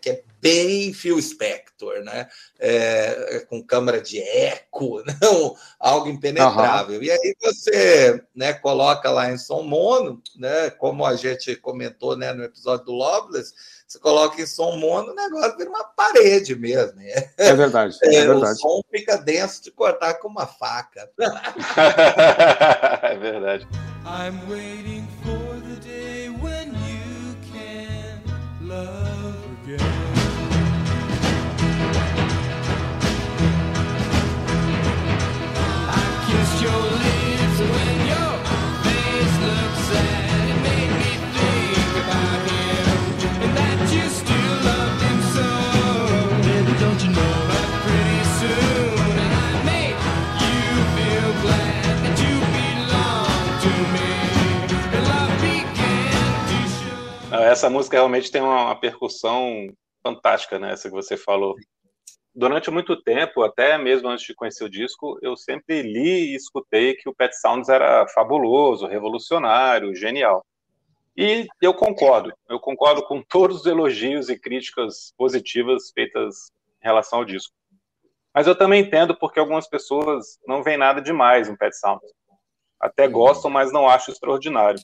[0.00, 2.26] que é bem Phil Spector, né?
[2.58, 6.96] É, com câmera de eco, não, algo impenetrável.
[6.96, 7.02] Uhum.
[7.02, 10.70] E aí você né, coloca lá em som mono, né?
[10.70, 13.52] Como a gente comentou né, no episódio do Loveless,
[13.86, 16.96] você coloca em som mono, o negócio vira uma parede mesmo.
[16.96, 17.30] Né?
[17.36, 17.98] É verdade.
[18.04, 18.52] É, é verdade.
[18.52, 21.10] O som fica denso de cortar com uma faca.
[23.02, 23.68] é verdade.
[24.06, 26.13] I'm waiting for the day
[28.74, 29.13] love
[57.42, 59.66] Essa música realmente tem uma, uma percussão
[60.02, 60.72] fantástica, né?
[60.72, 61.56] Essa que você falou
[62.34, 66.94] durante muito tempo, até mesmo antes de conhecer o disco, eu sempre li e escutei
[66.94, 70.44] que o Pet Sounds era fabuloso, revolucionário, genial.
[71.16, 76.50] E eu concordo, eu concordo com todos os elogios e críticas positivas feitas
[76.82, 77.54] em relação ao disco.
[78.34, 82.12] Mas eu também entendo porque algumas pessoas não veem nada demais no Pet Sounds.
[82.80, 84.80] Até gostam, mas não acham extraordinário.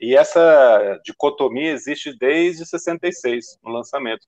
[0.00, 4.26] E essa dicotomia existe desde 66, no lançamento.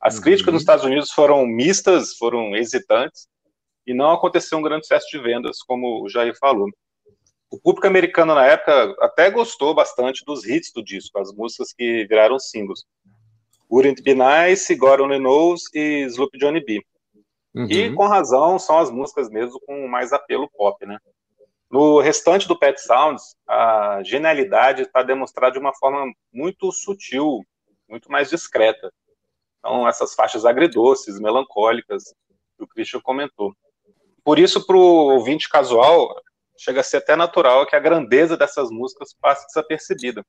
[0.00, 0.22] As uhum.
[0.22, 3.28] críticas nos Estados Unidos foram mistas, foram hesitantes,
[3.86, 6.68] e não aconteceu um grande sucesso de vendas, como o Jair falou.
[7.50, 12.06] O público americano na época até gostou bastante dos hits do disco, as músicas que
[12.06, 12.84] viraram singles.
[13.70, 16.82] Wouldn't Be Nice, God Only Knows e Sloop Johnny B.
[17.54, 17.66] Uhum.
[17.70, 20.98] E com razão são as músicas mesmo com mais apelo pop, né?
[21.72, 27.40] No restante do Pet Sounds, a genialidade está demonstrada de uma forma muito sutil,
[27.88, 28.92] muito mais discreta.
[29.58, 32.04] Então, essas faixas agridoces, melancólicas,
[32.58, 33.54] que o Christian comentou.
[34.22, 36.14] Por isso, para o ouvinte casual,
[36.58, 40.22] chega a ser até natural que a grandeza dessas músicas passe desapercebida.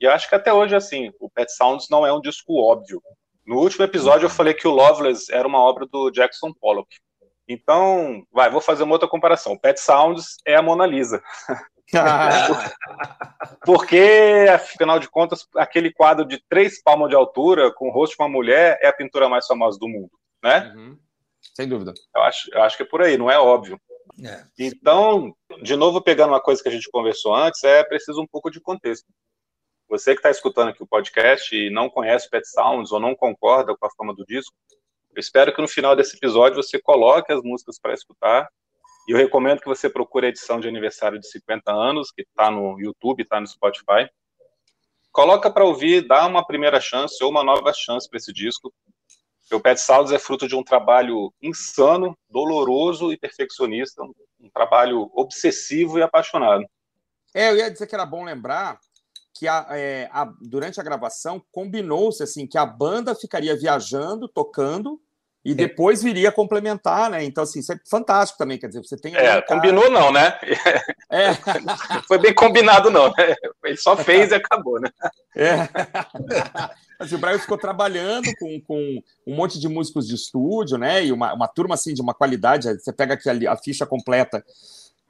[0.00, 3.02] E eu acho que até hoje, assim, o Pet Sounds não é um disco óbvio.
[3.46, 6.88] No último episódio, eu falei que o Loveless era uma obra do Jackson Pollock.
[7.48, 9.52] Então, vai, vou fazer uma outra comparação.
[9.52, 11.22] O Pet Sounds é a Mona Lisa.
[13.64, 18.22] Porque, afinal de contas, aquele quadro de três palmas de altura, com o rosto de
[18.22, 20.10] uma mulher, é a pintura mais famosa do mundo,
[20.42, 20.72] né?
[20.74, 20.98] Uhum.
[21.54, 21.94] Sem dúvida.
[22.14, 23.80] Eu acho, eu acho que é por aí, não é óbvio.
[24.24, 24.44] É.
[24.58, 25.32] Então,
[25.62, 28.60] de novo, pegando uma coisa que a gente conversou antes, é preciso um pouco de
[28.60, 29.06] contexto.
[29.88, 33.76] Você que está escutando aqui o podcast e não conhece Pet Sounds ou não concorda
[33.76, 34.52] com a forma do disco,
[35.16, 38.46] eu espero que no final desse episódio você coloque as músicas para escutar
[39.08, 42.50] e eu recomendo que você procure a edição de aniversário de 50 anos, que está
[42.50, 44.10] no YouTube, está no Spotify.
[45.10, 48.70] Coloca para ouvir, dá uma primeira chance ou uma nova chance para esse disco.
[49.50, 55.98] O Pet Sounds é fruto de um trabalho insano, doloroso e perfeccionista, um trabalho obsessivo
[55.98, 56.66] e apaixonado.
[57.32, 58.78] É, eu ia dizer que era bom lembrar
[59.38, 65.00] que a, é, a, durante a gravação combinou-se assim que a banda ficaria viajando, tocando,
[65.46, 67.22] e depois viria complementar, né?
[67.22, 69.14] Então, assim, isso é fantástico também, quer dizer, você tem...
[69.14, 70.36] É, combinou não, né?
[71.08, 71.34] É.
[72.08, 73.36] Foi bem combinado não, né?
[73.64, 74.90] Ele só fez e acabou, né?
[75.36, 75.68] É.
[76.98, 81.04] Assim, o Brian ficou trabalhando com, com um monte de músicos de estúdio, né?
[81.04, 84.42] E uma, uma turma, assim, de uma qualidade, você pega aqui a, a ficha completa,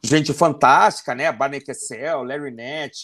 [0.07, 1.31] gente fantástica, né?
[1.33, 2.55] Barney Kessel, Larry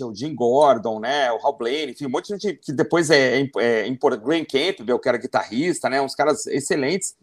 [0.05, 1.31] o Jim Gordon, né?
[1.33, 4.99] O Hal Blaine, enfim, um monte de gente que depois é, é, é Graham Campbell,
[4.99, 6.01] que era guitarrista, né?
[6.01, 7.15] Uns caras excelentes.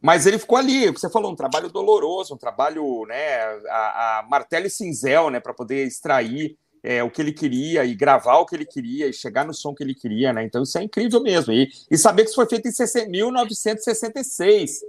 [0.00, 4.66] Mas ele ficou ali, você falou, um trabalho doloroso, um trabalho, né, a, a martelo
[4.66, 8.56] e cinzel, né, para poder extrair é, o que ele queria e gravar o que
[8.56, 10.42] ele queria e chegar no som que ele queria, né?
[10.42, 11.52] Então isso é incrível mesmo.
[11.52, 12.72] E, e saber que isso foi feito em
[13.08, 14.80] 1966,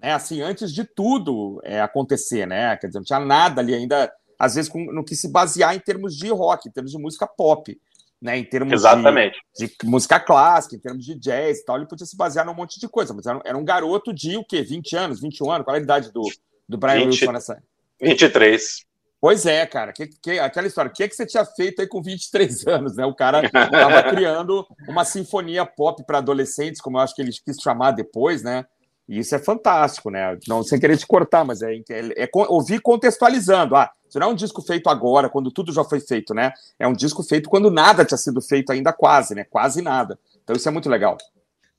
[0.00, 0.12] né?
[0.12, 2.76] Assim, antes de tudo é, acontecer, né?
[2.76, 5.80] Quer dizer, não tinha nada ali ainda, às vezes, com, no que se basear em
[5.80, 7.78] termos de rock, em termos de música pop
[8.20, 9.38] né, em termos Exatamente.
[9.56, 12.54] De, de, música clássica, em termos de jazz e tal, ele podia se basear num
[12.54, 14.62] monte de coisa, mas era, era um garoto de o quê?
[14.62, 15.64] 20 anos, 21 anos?
[15.64, 16.22] Qual é a idade do,
[16.68, 17.62] do Brian 20, Wilson nessa?
[18.00, 18.86] 23.
[19.20, 21.88] Pois é, cara, que, que, aquela história, o que, é que você tinha feito aí
[21.88, 23.04] com 23 anos, né?
[23.04, 27.56] O cara estava criando uma sinfonia pop para adolescentes, como eu acho que ele quis
[27.62, 28.64] chamar depois, né?
[29.08, 30.36] E isso é fantástico, né?
[30.48, 33.76] Não sem querer te cortar, mas é, é, é ouvir contextualizando.
[33.76, 36.52] Ah, isso não é um disco feito agora, quando tudo já foi feito, né?
[36.78, 39.44] É um disco feito quando nada tinha sido feito ainda quase, né?
[39.48, 40.18] Quase nada.
[40.42, 41.16] Então isso é muito legal.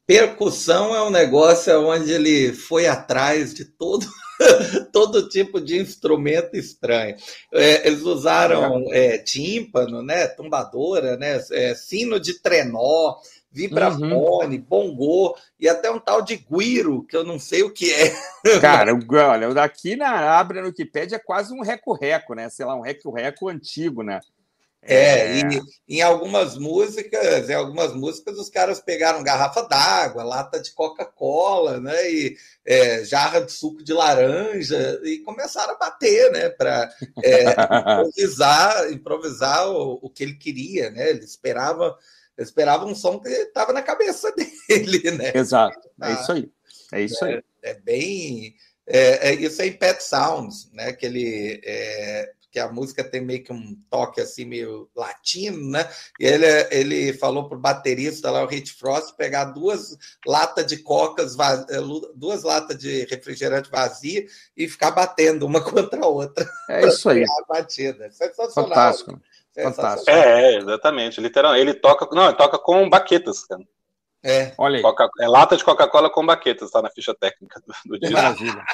[0.06, 4.08] percussão é um negócio onde ele foi atrás de todo
[4.92, 7.16] todo tipo de instrumento estranho.
[7.54, 13.16] É, eles usaram é, tímpano, né, tumbadora, né, é, sino de trenó,
[13.58, 14.66] vibrafone, uhum.
[14.70, 18.14] bongô e até um tal de guiro, que eu não sei o que é.
[18.62, 22.50] Cara, olha, daqui na Abra no Wikipedia é quase um reco-reco, né?
[22.50, 24.20] Sei lá, um reco-reco antigo, né?
[24.82, 25.42] É, é.
[25.42, 31.80] E, em algumas músicas, em algumas músicas, os caras pegaram garrafa d'água, lata de Coca-Cola,
[31.80, 32.10] né?
[32.10, 36.50] E é, jarra de suco de laranja e começaram a bater, né?
[36.50, 36.90] Para
[37.22, 37.50] é,
[38.08, 41.10] improvisar, improvisar o, o, que ele queria, né?
[41.10, 41.98] Ele esperava,
[42.38, 44.32] ele esperava um som que estava na cabeça
[44.68, 45.32] dele, né?
[45.34, 45.90] Exato.
[46.02, 46.52] É isso aí.
[46.94, 47.44] É isso aí.
[47.64, 48.56] É, é bem.
[48.86, 50.94] É, é, isso é em Pet Sounds, né?
[50.94, 55.88] Que ele é, que a música tem meio que um toque assim meio latino, né?
[56.20, 59.96] E ele, ele falou pro baterista lá, o Hit Frost, pegar duas
[60.26, 61.82] latas de cocas, eh,
[62.16, 66.50] duas latas de refrigerante vazia e ficar batendo uma contra a outra.
[66.70, 67.24] É isso aí.
[67.30, 68.10] A batida.
[68.12, 68.70] Sensacional.
[68.70, 69.22] Fantástico.
[69.64, 70.10] Fantástico.
[70.12, 71.20] É, é, exatamente.
[71.20, 71.62] Literalmente.
[71.62, 73.64] Ele toca, não, ele toca com baquetas, cara.
[74.24, 74.54] É.
[74.58, 74.82] Olha aí.
[74.82, 78.16] Coca, é lata de Coca-Cola com baquetas, tá na ficha técnica do, do disco.
[78.16, 78.66] Maravilha.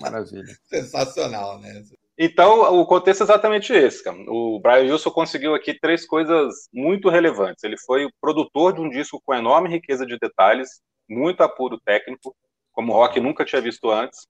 [0.00, 0.56] Maravilha.
[0.64, 1.82] Sensacional, né?
[2.16, 4.16] Então, o contexto é exatamente esse, cara.
[4.28, 7.64] O Brian Wilson conseguiu aqui três coisas muito relevantes.
[7.64, 12.34] Ele foi o produtor de um disco com enorme riqueza de detalhes, muito apuro técnico,
[12.72, 14.28] como o rock nunca tinha visto antes.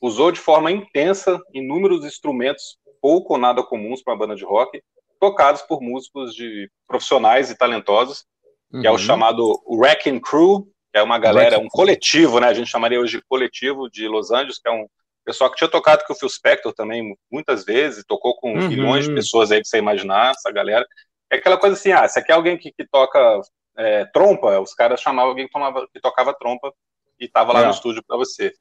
[0.00, 4.82] Usou de forma intensa inúmeros instrumentos pouco ou nada comuns para uma banda de rock,
[5.20, 8.24] tocados por músicos de profissionais e talentosos,
[8.72, 8.80] uhum.
[8.80, 8.98] que é o uhum.
[8.98, 12.48] chamado Wrecking Crew, que é uma galera, um coletivo, né?
[12.48, 14.86] A gente chamaria hoje de coletivo de Los Angeles, que é um
[15.24, 18.68] pessoal que tinha tocado com o Phil Spector também muitas vezes, tocou com uhum.
[18.68, 20.86] milhões de pessoas aí que você imaginar, essa galera.
[21.30, 23.40] É aquela coisa assim, ah, se aqui é alguém que, que toca
[23.76, 26.72] é, trompa, os caras chamavam alguém que, tomava, que tocava trompa
[27.18, 27.64] e tava lá é.
[27.64, 28.52] no estúdio para você.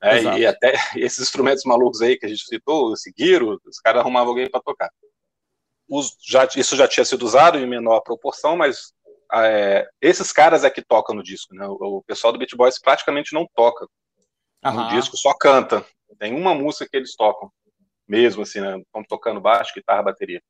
[0.00, 4.00] É, e até esses instrumentos malucos aí que a gente citou, o Seguiro, os caras
[4.00, 4.90] arrumavam alguém para tocar.
[6.26, 8.92] Já, isso já tinha sido usado em menor proporção, mas
[9.32, 11.66] é, esses caras é que tocam no disco, né?
[11.66, 13.86] O, o pessoal do Beat Boys praticamente não toca
[14.64, 15.84] no disco, só canta.
[16.18, 17.50] Tem uma música que eles tocam,
[18.06, 18.78] mesmo assim, né?
[18.78, 20.40] Estão tocando baixo, guitarra, bateria.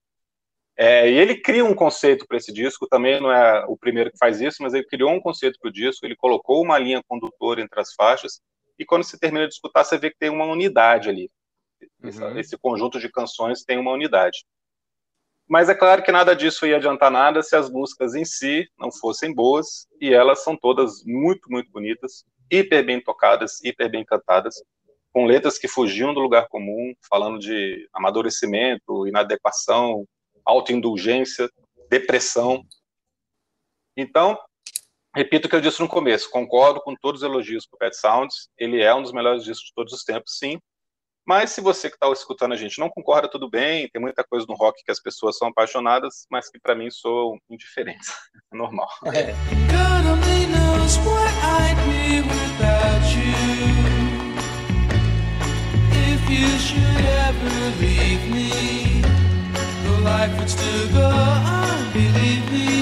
[0.78, 4.18] É, e ele cria um conceito para esse disco, também não é o primeiro que
[4.18, 7.62] faz isso, mas ele criou um conceito para o disco, ele colocou uma linha condutora
[7.62, 8.40] entre as faixas,
[8.78, 11.30] e quando você termina de escutar, você vê que tem uma unidade ali.
[12.02, 12.38] Uhum.
[12.38, 14.44] Esse conjunto de canções tem uma unidade.
[15.48, 18.90] Mas é claro que nada disso ia adiantar nada se as músicas em si não
[18.90, 24.62] fossem boas, e elas são todas muito, muito bonitas, hiper bem tocadas, hiper bem cantadas
[25.12, 30.04] com letras que fugiam do lugar comum, falando de amadurecimento, inadequação,
[30.44, 31.48] autoindulgência,
[31.88, 32.62] depressão.
[33.96, 34.38] Então,
[35.14, 37.96] repito o que eu disse no começo, concordo com todos os elogios para o Pet
[37.96, 40.58] Sounds, ele é um dos melhores discos de todos os tempos, sim,
[41.26, 44.46] mas se você que está escutando a gente não concorda, tudo bem, tem muita coisa
[44.48, 48.06] no rock que as pessoas são apaixonadas, mas que para mim sou indiferente,
[48.52, 48.88] é normal.
[49.06, 49.34] É.
[62.28, 62.75] you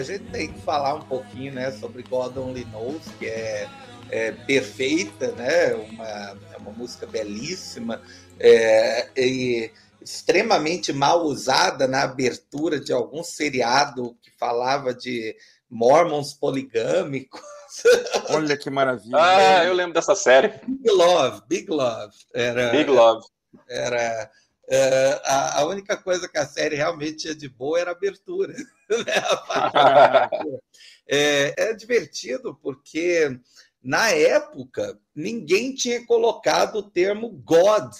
[0.00, 3.68] A gente tem que falar um pouquinho, né, sobre God Only Knows, que é,
[4.10, 5.74] é perfeita, né?
[5.74, 6.08] Uma,
[6.54, 8.00] é uma música belíssima
[8.38, 15.36] é, e extremamente mal usada na abertura de algum seriado que falava de
[15.68, 17.42] mormons poligâmicos.
[18.30, 19.18] Olha que maravilha.
[19.18, 20.48] Ah, eu lembro dessa série.
[20.66, 22.16] Big Love, Big Love.
[22.32, 23.26] Era, Big Love.
[23.68, 24.30] Era
[24.70, 28.54] é, a, a, única coisa que a série realmente tinha de boa era a abertura.
[28.90, 29.12] Né?
[31.08, 33.38] é, é divertido porque,
[33.80, 37.92] na época, ninguém tinha colocado o termo God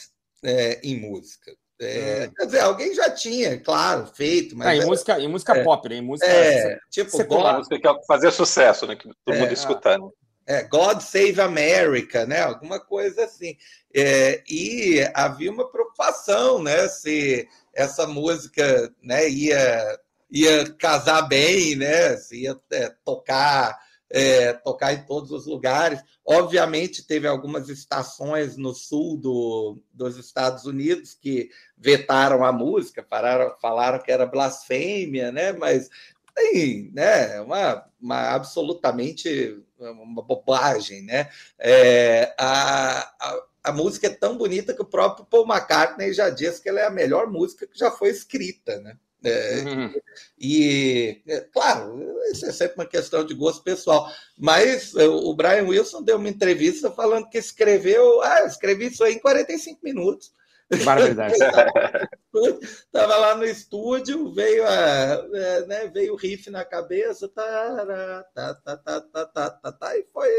[0.42, 1.52] é, em música.
[1.80, 2.32] É, hum.
[2.36, 4.66] Quer dizer, alguém já tinha, claro, feito, mas.
[4.66, 5.96] É, em, música, em música é, pop, né?
[5.96, 6.30] Em música.
[6.30, 7.58] É, tipo, secular.
[7.58, 8.96] música que fazer sucesso, né?
[8.96, 10.12] Que todo mundo escutando.
[10.46, 12.40] É, God Save America, né?
[12.42, 13.56] Alguma coisa assim.
[13.94, 16.88] É, e havia uma preocupação, né?
[16.88, 20.00] Se essa música né, ia,
[20.30, 22.16] ia casar bem, né?
[22.16, 23.78] Se ia é, tocar
[24.10, 26.02] é, tocar em todos os lugares.
[26.26, 31.48] Obviamente, teve algumas estações no sul do, dos Estados Unidos que
[31.78, 35.52] vetaram a música, pararam, falaram que era blasfêmia, né?
[35.52, 35.88] Mas
[36.34, 37.40] tem, né?
[37.40, 41.30] Uma, uma absolutamente uma bobagem, né?
[41.58, 46.62] É, a, a, a música é tão bonita que o próprio Paul McCartney já disse
[46.62, 48.96] que ela é a melhor música que já foi escrita, né?
[49.22, 49.92] É, uhum.
[50.38, 52.02] E, é, claro,
[52.32, 54.10] isso é sempre uma questão de gosto pessoal.
[54.38, 59.14] Mas é, o Brian Wilson deu uma entrevista falando que escreveu, ah, escrevi isso aí
[59.14, 60.32] em 45 minutos.
[60.84, 61.34] Barbaridade.
[62.62, 65.26] Estava lá no estúdio, veio, a,
[65.66, 70.06] né, veio o riff na cabeça, tá, tá, tá, tá, tá, tá, tá, tá, e
[70.12, 70.30] foi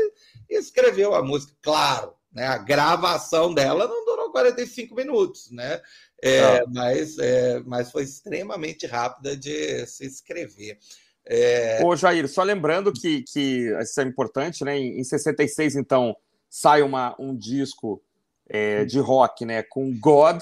[0.49, 1.53] e escreveu a música.
[1.61, 5.81] Claro, né, a gravação dela não durou 45 minutos, né?
[6.23, 10.77] É, mas, é, mas foi extremamente rápida de se escrever.
[11.25, 11.83] É...
[11.83, 14.77] Ô, Jair, só lembrando que, que isso é importante, né?
[14.77, 16.15] Em 66, então,
[16.49, 18.01] sai uma, um disco
[18.49, 19.63] é, de rock, né?
[19.63, 20.41] Com God,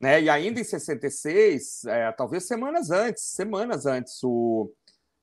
[0.00, 0.22] né?
[0.22, 4.70] E ainda em 66, é, talvez semanas antes, semanas antes, o,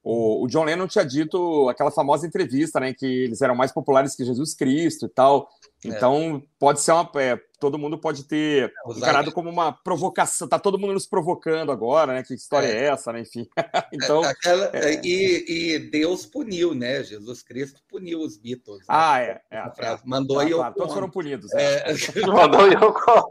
[0.03, 2.93] o, o, John Lennon tinha dito aquela famosa entrevista, né?
[2.93, 5.49] Que eles eram mais populares que Jesus Cristo e tal.
[5.83, 5.89] É.
[5.89, 6.47] Então, é.
[6.59, 7.09] pode ser uma.
[7.15, 10.47] É, todo mundo pode ter é, encarado como uma provocação.
[10.47, 12.23] Tá todo mundo nos provocando agora, né?
[12.23, 13.21] Que história é, é essa, né?
[13.21, 13.47] Enfim.
[13.93, 14.71] então, Aquela,
[15.03, 17.03] e, e, Deus puniu, né?
[17.03, 18.79] Jesus Cristo puniu os Beatles.
[18.79, 18.85] Né?
[18.87, 19.41] Ah, é.
[19.49, 19.63] é,
[20.05, 21.51] mandou ah, claro, Todos foram punidos.
[21.51, 21.83] Né?
[22.27, 23.29] mandou Yoko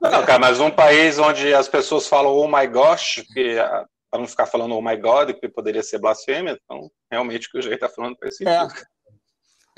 [0.00, 3.56] Não, cara, mas um país onde as pessoas falam oh my gosh, que
[4.10, 7.58] para não ficar falando oh my god, que poderia ser blasfêmia, então realmente o que
[7.58, 8.66] o Jair está falando parece é.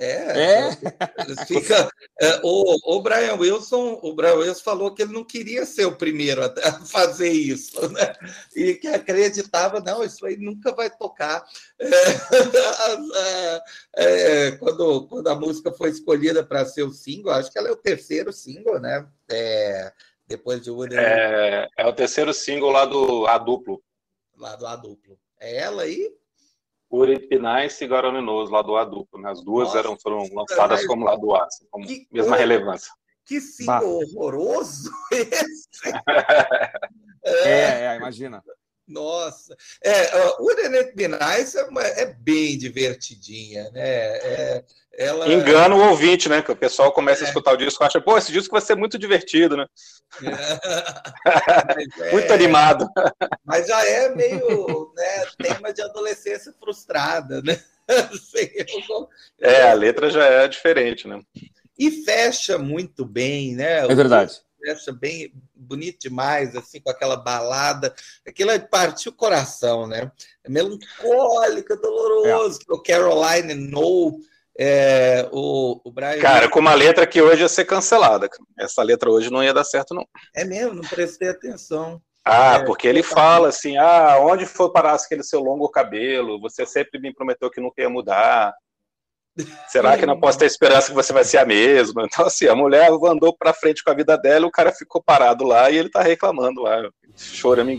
[0.01, 0.77] É, é.
[1.45, 1.91] Fica,
[2.21, 5.97] é, o, o Brian Wilson, o Brian Wilson falou que ele não queria ser o
[5.97, 6.53] primeiro a
[6.87, 8.15] fazer isso, né?
[8.55, 11.45] E que acreditava, não, isso aí nunca vai tocar.
[11.81, 11.89] É,
[13.97, 17.69] é, é, quando, quando a música foi escolhida para ser o single, acho que ela
[17.69, 19.05] é o terceiro single, né?
[19.29, 19.93] É,
[20.29, 20.97] depois de Woody.
[20.97, 23.83] É, é o terceiro single lá do A duplo.
[24.37, 25.19] Lá do A duplo.
[25.41, 26.09] É ela aí?
[26.91, 29.21] Uripinais e Guaraninos, lá do A duplo.
[29.21, 29.31] Né?
[29.31, 32.37] As duas Nossa, eram, foram lançadas como lá do A, assim, como que mesma coisa,
[32.37, 32.93] relevância.
[33.27, 35.69] Que single horroroso esse!
[37.25, 38.43] é, é, imagina.
[38.87, 43.83] Nossa, é, uh, Be Nice é, é bem divertidinha, né?
[43.83, 44.65] É,
[44.99, 45.33] ela...
[45.33, 46.43] Engana o ouvinte, né?
[46.43, 47.25] Que o pessoal começa é.
[47.25, 49.67] a escutar o disco e acha, pô, esse disco vai ser muito divertido, né?
[50.21, 52.11] É.
[52.11, 52.85] muito animado.
[53.45, 57.63] Mas já é meio né, tema de adolescência frustrada, né?
[57.89, 58.51] Assim,
[58.91, 59.09] eu...
[59.41, 61.21] É, a letra já é diferente, né?
[61.79, 63.87] E fecha muito bem, né?
[63.87, 67.95] É verdade fecha bem bonito demais, assim, com aquela balada.
[68.27, 70.11] Aquilo é partiu o coração, né?
[70.45, 72.59] É melancólico, doloroso.
[72.69, 72.73] É.
[72.73, 74.21] O Caroline No,
[74.59, 76.19] é, o, o Brian.
[76.19, 78.29] Cara, com uma letra que hoje ia ser cancelada.
[78.59, 80.05] Essa letra hoje não ia dar certo, não.
[80.35, 82.03] É mesmo, não prestei atenção.
[82.25, 86.41] Ah, é, porque ele fala assim: ah, onde foi parar aquele seu longo cabelo?
[86.41, 88.53] Você sempre me prometeu que nunca ia mudar.
[89.69, 92.05] Será que não posso ter esperança que você vai ser a mesma?
[92.05, 95.45] Então, assim, a mulher andou para frente com a vida dela, o cara ficou parado
[95.45, 96.83] lá e ele tá reclamando lá,
[97.41, 97.75] chora, me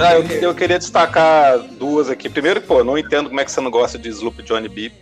[0.00, 2.28] Ah, eu, eu, queria destacar duas aqui.
[2.28, 4.92] Primeiro, pô, não entendo como é que você não gosta de Sloop Johnny B.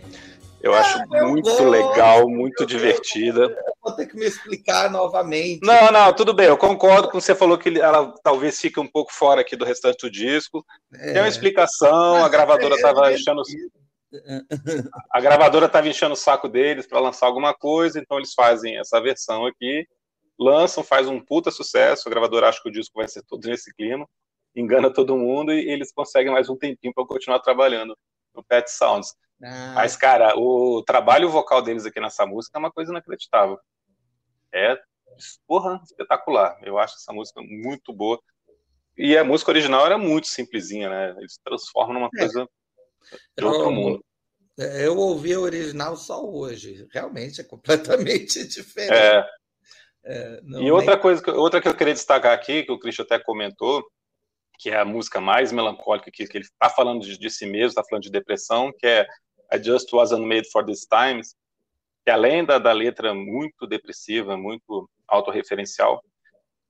[0.67, 1.69] Eu é, acho muito vou...
[1.69, 3.41] legal, muito divertida.
[3.41, 5.59] Eu vou ter que me explicar novamente.
[5.63, 6.47] Não, não, tudo bem.
[6.47, 10.01] Eu concordo com você falou que ela talvez fique um pouco fora aqui do restante
[10.01, 10.65] do disco.
[10.93, 11.13] É.
[11.13, 13.41] Tem uma explicação, a gravadora estava é, enchendo.
[15.11, 19.01] A gravadora estava enchendo o saco deles para lançar alguma coisa, então eles fazem essa
[19.01, 19.85] versão aqui
[20.39, 23.73] lançam, faz um puta sucesso, a gravadora acha que o disco vai ser todo nesse
[23.73, 24.07] clima,
[24.55, 27.97] engana todo mundo e eles conseguem mais um tempinho para continuar trabalhando
[28.35, 29.15] no Pet Sounds.
[29.43, 29.73] Ah.
[29.75, 33.59] Mas, cara, o trabalho vocal deles aqui nessa música é uma coisa inacreditável.
[34.53, 34.77] É,
[35.47, 36.57] porra, espetacular.
[36.63, 38.19] Eu acho essa música muito boa.
[38.97, 41.15] E a música original era muito simplesinha, né?
[41.19, 42.19] Eles transformam numa é.
[42.19, 42.49] coisa
[43.37, 44.05] de outro eu, mundo.
[44.57, 46.87] Eu ouvi a original só hoje.
[46.91, 48.93] Realmente é completamente diferente.
[48.93, 49.23] É.
[50.09, 51.01] É, não, e outra nem...
[51.01, 53.85] coisa, outra que eu queria destacar aqui, que o Cristian até comentou,
[54.57, 57.67] que é a música mais melancólica, que, que ele está falando de, de, si mesmo,
[57.67, 59.05] está falando de depressão, que é
[59.53, 61.35] I Just Wasn't Made for This Times,
[62.05, 66.01] que além da, da letra muito depressiva, muito autorreferencial,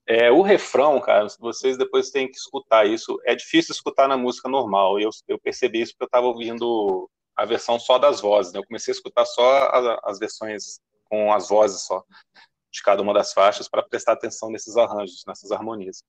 [0.07, 3.19] é, o refrão, cara, vocês depois têm que escutar isso.
[3.25, 4.99] É difícil escutar na música normal.
[4.99, 8.53] Eu, eu percebi isso porque eu estava ouvindo a versão só das vozes.
[8.53, 8.59] Né?
[8.59, 12.03] Eu comecei a escutar só as, as versões com as vozes só
[12.71, 16.03] de cada uma das faixas para prestar atenção nesses arranjos, nessas harmonias.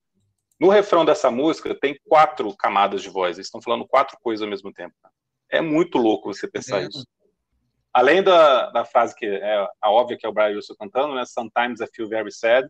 [0.61, 3.37] No refrão dessa música tem quatro camadas de voz.
[3.37, 4.95] Eles estão falando quatro coisas ao mesmo tempo.
[5.51, 6.87] É muito louco você pensar é.
[6.87, 7.07] isso.
[7.93, 11.25] Além da, da frase que é a óbvia que é o Brian Wilson cantando, né?
[11.27, 12.69] Sometimes I feel very sad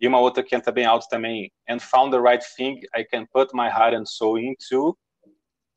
[0.00, 3.26] e uma outra que entra bem alto também, and found the right thing I can
[3.32, 4.96] put my heart and soul into.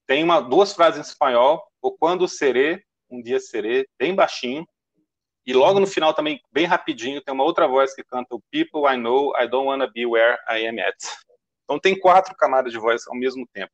[0.06, 4.68] Tem uma, duas frases em espanhol, o quando serei, um dia serei, bem baixinho.
[5.46, 8.92] E logo no final também, bem rapidinho, tem uma outra voz que canta o People
[8.92, 10.98] I know, I don't wanna be where I am at.
[11.64, 13.72] Então tem quatro camadas de voz ao mesmo tempo.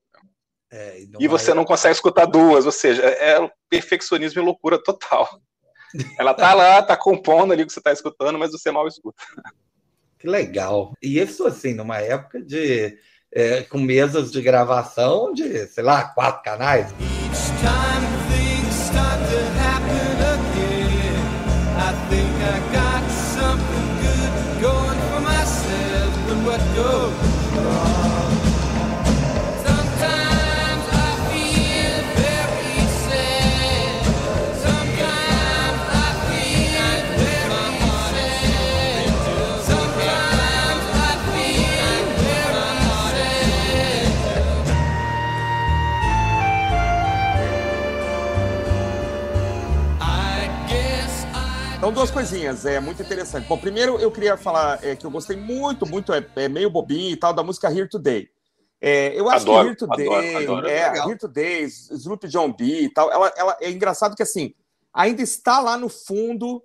[0.76, 5.40] É, e, e você não consegue escutar duas, ou seja, é perfeccionismo e loucura total.
[6.20, 9.24] Ela tá lá, tá compondo ali o que você tá escutando, mas você mal escuta.
[10.20, 10.92] Que legal.
[11.02, 12.98] E isso, assim, numa época de.
[13.32, 16.92] É, com mesas de gravação de, sei lá, quatro canais.
[16.92, 21.20] Each time things start to happen again,
[21.78, 27.14] I think I got something good going for myself, but what goes
[27.66, 28.65] wrong?
[51.96, 53.48] Duas coisinhas, é muito interessante.
[53.48, 57.14] Bom, primeiro eu queria falar é, que eu gostei muito, muito, é, é, meio bobinho
[57.14, 58.28] e tal, da música Here Today.
[58.82, 62.82] É, eu acho adoro, que Here Today, adoro, adoro, é, Here Today, Snoop John B
[62.82, 64.54] e tal, ela, ela é engraçado que assim,
[64.94, 66.62] ainda está lá no fundo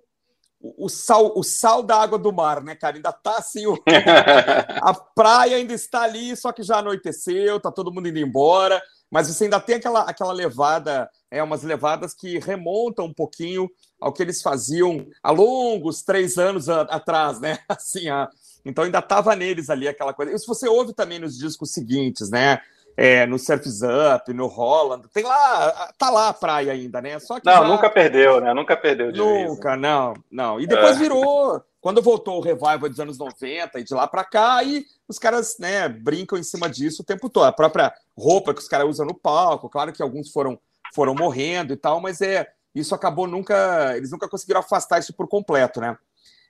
[0.59, 2.97] o, o sal, o sal da água do mar, né, cara?
[2.97, 3.77] Ainda tá assim, o,
[4.83, 9.29] a praia ainda está ali, só que já anoiteceu, tá todo mundo indo embora, mas
[9.29, 13.69] você ainda tem aquela, aquela levada, é, umas levadas que remontam um pouquinho
[14.01, 17.59] ao que eles faziam há longos três anos a, atrás, né?
[17.69, 18.27] Assim, a,
[18.65, 20.33] então ainda estava neles ali aquela coisa.
[20.33, 22.59] Isso você ouve também nos discos seguintes, né?
[22.97, 27.17] É, no Surf's Up, no Holland, tem lá, tá lá a praia ainda, né?
[27.19, 27.63] Só que não, já...
[27.63, 28.53] nunca perdeu, né?
[28.53, 30.59] Nunca perdeu de Nunca, vez, não, não.
[30.59, 30.99] E depois é.
[30.99, 35.17] virou, quando voltou o revival dos anos 90 e de lá para cá, aí os
[35.17, 37.45] caras, né, brincam em cima disso o tempo todo.
[37.45, 40.59] A própria roupa que os caras usam no palco, claro que alguns foram
[40.93, 43.95] foram morrendo e tal, mas é isso acabou nunca.
[43.95, 45.97] Eles nunca conseguiram afastar isso por completo, né?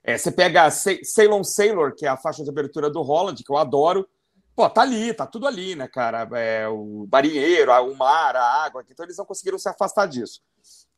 [0.04, 3.56] É, você pega Ceylon Sailor, que é a faixa de abertura do Holland, que eu
[3.56, 4.08] adoro.
[4.54, 6.28] Pô, tá ali, tá tudo ali, né, cara?
[6.34, 10.42] É, o marinheiro, o mar, a água, então eles não conseguiram se afastar disso.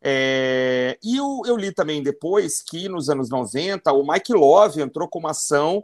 [0.02, 5.08] É, e eu, eu, li também depois que nos anos 90 o Mike Love entrou
[5.08, 5.82] com uma ação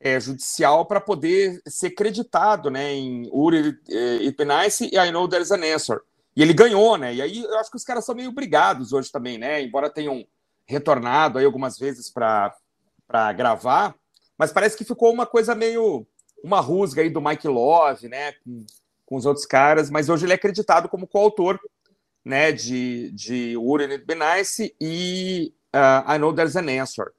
[0.00, 3.78] é, judicial para poder ser creditado né, em Uri
[4.26, 6.00] It Nice e I Know There's an Answer.
[6.36, 7.14] E ele ganhou, né?
[7.14, 9.62] E aí eu acho que os caras são meio brigados hoje também, né?
[9.62, 10.26] Embora tenham
[10.66, 12.52] retornado aí algumas vezes para
[13.36, 13.94] gravar,
[14.36, 16.06] mas parece que ficou uma coisa meio
[16.42, 18.32] uma rusga aí do Mike Love, né?
[18.44, 18.66] Com,
[19.06, 21.58] com os outros caras, mas hoje ele é acreditado como coautor,
[22.24, 22.50] né?
[22.50, 27.12] De, de Wouldn't It Be Nice e uh, I Know There's an Answer.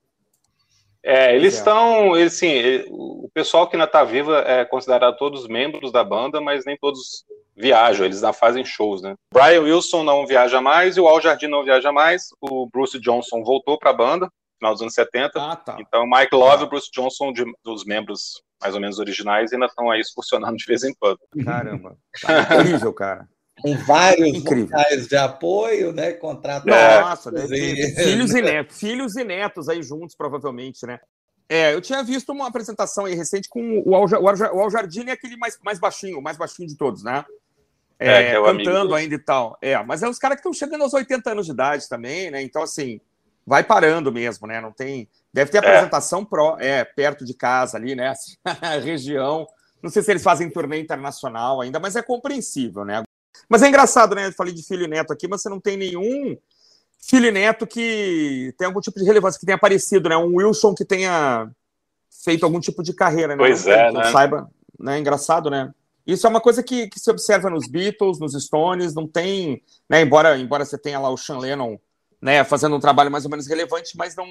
[1.08, 5.92] É, eles estão, eles, sim, o pessoal que ainda está vivo é considerado todos membros
[5.92, 7.24] da banda, mas nem todos
[7.56, 9.16] viajam, eles não fazem shows, né?
[9.34, 12.28] Brian Wilson não viaja mais e o Al Jardim não viaja mais.
[12.42, 15.32] O Bruce Johnson voltou para a banda, no final dos anos 70.
[15.36, 15.78] Ah, tá.
[15.80, 19.66] Então, Mike Love e o Bruce Johnson, de, dos membros mais ou menos originais, ainda
[19.66, 21.20] estão aí excursionando de vez em quando.
[21.44, 23.28] Caramba, tá incrível, cara.
[23.62, 26.12] Com vários vocais de apoio, né?
[26.14, 26.66] Contratados.
[27.08, 27.48] Nossa, né?
[27.48, 31.00] filhos e netos, filhos e netos aí juntos, provavelmente, né?
[31.48, 35.12] É, eu tinha visto uma apresentação aí recente com o Al, o Al Jardim, é
[35.12, 37.24] aquele mais, mais baixinho, o mais baixinho de todos, né?
[38.00, 39.58] É, é, é cantando ainda e tal.
[39.62, 42.42] É, mas é os caras que estão chegando aos 80 anos de idade também, né?
[42.42, 43.00] Então, assim,
[43.46, 44.60] vai parando mesmo, né?
[44.60, 45.08] Não tem.
[45.34, 45.60] Deve ter é.
[45.60, 48.14] apresentação pro, é, perto de casa ali, né?
[48.84, 49.48] Região.
[49.82, 53.04] Não sei se eles fazem turnê internacional ainda, mas é compreensível, né?
[53.48, 54.28] Mas é engraçado, né?
[54.28, 56.36] Eu falei de filho e neto aqui, mas você não tem nenhum
[57.00, 60.18] filho e neto que tem algum tipo de relevância, que tenha aparecido, né?
[60.18, 61.50] Um Wilson que tenha
[62.24, 63.38] feito algum tipo de carreira, né?
[63.38, 64.12] Pois é, né?
[64.12, 64.98] Saiba, né?
[64.98, 65.72] Engraçado, né?
[66.06, 70.02] Isso é uma coisa que, que se observa nos Beatles, nos Stones, não tem, né,
[70.02, 71.78] embora, embora você tenha lá o Sean Lennon
[72.22, 74.26] né, fazendo um trabalho mais ou menos relevante, mas não,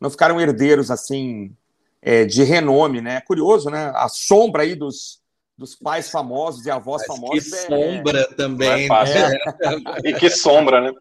[0.00, 1.54] não ficaram herdeiros assim
[2.02, 3.20] é, de renome, né?
[3.22, 3.92] Curioso, né?
[3.94, 5.20] A sombra aí dos,
[5.56, 7.50] dos pais famosos e avós Mas famosos.
[7.50, 8.84] Que é- sombra também.
[8.84, 9.20] É fácil.
[9.20, 9.38] né?
[10.04, 10.92] E que sombra, né?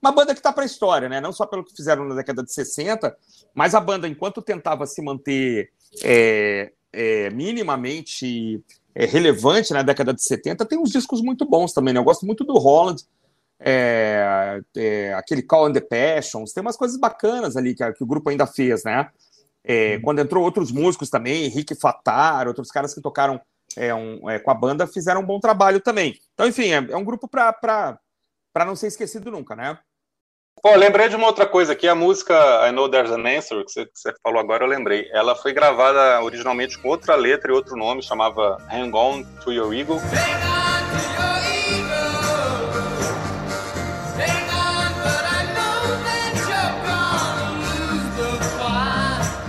[0.00, 1.20] Uma banda que está para a história, né?
[1.20, 3.16] Não só pelo que fizeram na década de 60,
[3.54, 5.70] mas a banda, enquanto tentava se manter
[6.02, 8.60] é, é, minimamente
[8.94, 12.00] é, relevante na década de 70, tem uns discos muito bons também, né?
[12.00, 13.02] Eu gosto muito do Holland,
[13.60, 18.06] é, é, aquele Call and the Passions, tem umas coisas bacanas ali que, que o
[18.06, 19.08] grupo ainda fez, né?
[19.64, 23.40] É, Quando entrou outros músicos também, Henrique Fatar, outros caras que tocaram
[23.76, 26.18] é, um- é, com a banda, fizeram um bom trabalho também.
[26.34, 27.98] Então, enfim, é, é um grupo para
[28.66, 29.78] não ser esquecido nunca, né?
[30.60, 32.34] Pô, lembrei de uma outra coisa aqui, a música
[32.68, 35.08] I Know There's an Answer, que você, que você falou agora, eu lembrei.
[35.12, 39.74] Ela foi gravada originalmente com outra letra e outro nome, chamava Hang On to Your
[39.74, 39.98] Eagle.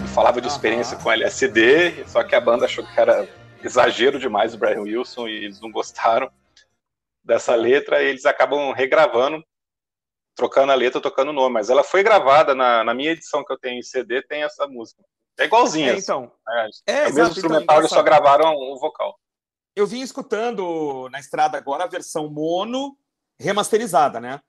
[0.04, 3.28] E falava de experiência com LSD, só que a banda achou que era
[3.64, 6.32] exagero demais o Brian Wilson e eles não gostaram
[7.24, 9.44] dessa letra e eles acabam regravando,
[10.36, 11.54] trocando a letra, tocando o nome.
[11.54, 14.68] Mas ela foi gravada na, na minha edição que eu tenho em CD, tem essa
[14.68, 15.04] música.
[15.40, 15.94] É igualzinha.
[15.94, 16.70] É, então, né?
[16.88, 19.18] é, É o mesmo então, instrumental, eles só gravaram o vocal.
[19.76, 22.96] Eu vim escutando na estrada agora a versão mono
[23.40, 24.40] remasterizada, né?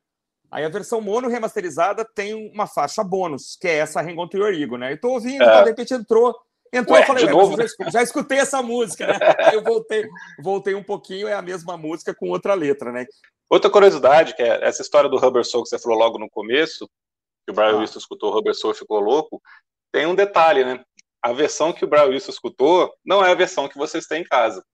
[0.50, 4.36] Aí a versão mono remasterizada tem uma faixa bônus, que é essa Hang On To
[4.36, 4.92] Your Ego, né?
[4.92, 5.46] Eu tô ouvindo, É.
[5.46, 6.38] tá, de repente entrou,
[6.72, 9.14] entrou, Ué, eu falei, novo, já, já escutei essa música, né?
[9.50, 10.06] Aí eu voltei,
[10.42, 13.06] voltei um pouquinho, é a mesma música com outra letra, né?
[13.50, 16.88] Outra curiosidade, que é essa história do Rubber Soul que você falou logo no começo,
[17.46, 17.78] que o Brian Ah.
[17.78, 19.40] Wilson escutou o Rubber Soul e ficou louco,
[19.92, 20.82] tem um detalhe, né?
[21.22, 24.26] A versão que o Brian Wilson escutou não é a versão que vocês têm em
[24.26, 24.64] casa.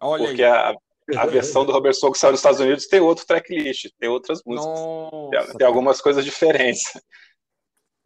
[0.00, 0.50] Olha Porque aí.
[0.50, 0.74] a,
[1.22, 4.40] a versão do Rubber Soul que saiu nos Estados Unidos tem outro tracklist, tem outras
[4.46, 4.80] músicas.
[4.80, 6.82] Nossa, Tem, algumas coisas diferentes.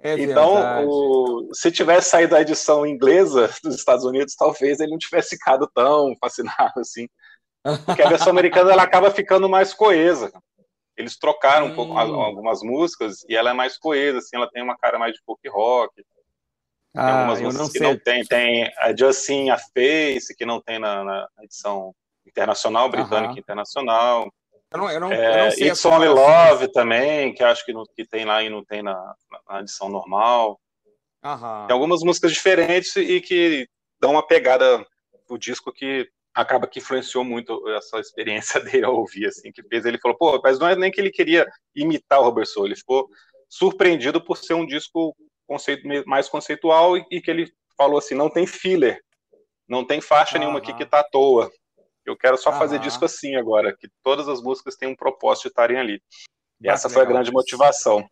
[0.00, 4.98] é então, o- se tivesse saído a edição inglesa dos Estados Unidos, talvez ele não
[4.98, 7.06] tivesse ficado tão fascinado assim.
[7.86, 10.32] Porque a versão americana ela acaba ficando mais coesa.
[10.96, 11.98] Eles trocaram um pouco Hum.
[11.98, 15.20] al- algumas músicas e ela é mais coesa, assim, ela tem uma cara mais de
[15.24, 15.94] folk rock.
[15.96, 16.04] Tem
[16.96, 17.88] Ah, algumas eu não músicas que sei.
[17.88, 18.24] não tem.
[18.24, 21.94] Tem a Just Sing a Face, que não tem na, na edição
[22.26, 23.38] internacional, britânica Aham.
[23.38, 24.32] internacional.
[24.70, 26.08] Eu não, eu não, eu É, não sei It's Only.
[26.08, 29.14] Love também, que acho que, não- que tem lá e não tem na,
[29.48, 30.60] na edição normal.
[31.24, 31.66] Aham.
[31.66, 33.66] Tem algumas músicas diferentes e que
[34.00, 34.84] dão uma pegada
[35.28, 39.84] do disco que acaba que influenciou muito essa experiência dele ao ouvir, assim, que fez
[39.84, 42.76] ele falou, pô, mas não é nem que ele queria imitar o Robert Soul, ele
[42.76, 43.08] ficou
[43.48, 45.14] surpreendido por ser um disco
[45.46, 49.00] conceito, mais conceitual e, e que ele falou assim, não tem filler,
[49.68, 51.50] não tem faixa nenhuma aqui que tá à toa.
[52.04, 52.84] Eu quero só fazer Aham.
[52.84, 56.02] disco assim agora, que todas as músicas têm um propósito de estarem ali.
[56.60, 58.04] E essa foi a grande motivação.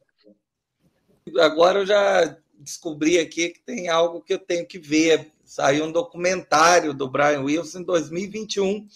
[1.39, 5.33] Agora eu já descobri aqui que tem algo que eu tenho que ver.
[5.51, 8.87] Saiu um documentário do Brian Wilson em 2021,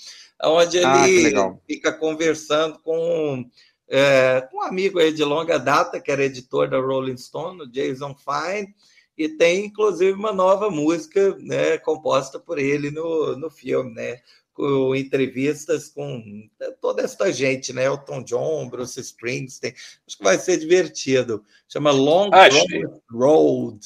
[0.45, 1.61] onde ele Ah, que legal.
[1.67, 3.45] fica conversando com,
[3.89, 7.67] é, com um amigo aí de longa data, que era editor da Rolling Stone, o
[7.67, 8.73] Jason Fine,
[9.19, 14.21] e tem inclusive uma nova música né, composta por ele no, no filme, né?
[14.53, 16.49] Com entrevistas com
[16.81, 17.87] toda essa gente, né?
[17.87, 19.75] Elton John, Bruce Springsteen.
[20.07, 21.45] Acho que vai ser divertido.
[21.69, 23.81] Chama Long Ah, Promised Road.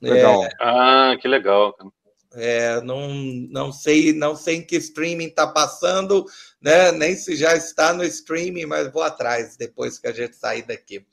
[0.00, 0.48] Legal.
[0.60, 1.74] Ah, que legal.
[2.34, 3.08] É, não,
[3.50, 6.24] não sei, não sei em que streaming está passando,
[6.60, 6.92] né?
[6.92, 11.04] Nem se já está no streaming, mas vou atrás depois que a gente sair daqui.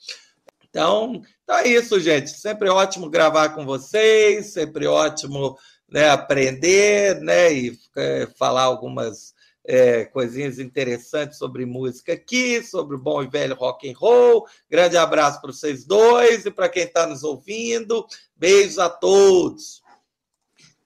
[0.69, 2.29] Então, então é isso, gente.
[2.31, 5.57] Sempre ótimo gravar com vocês, sempre ótimo
[5.89, 7.53] né, aprender, né?
[7.53, 9.33] E é, falar algumas
[9.67, 14.45] é, coisinhas interessantes sobre música aqui, sobre o bom e velho rock and roll.
[14.69, 18.05] Grande abraço para vocês dois e para quem está nos ouvindo.
[18.35, 19.83] Beijos a todos.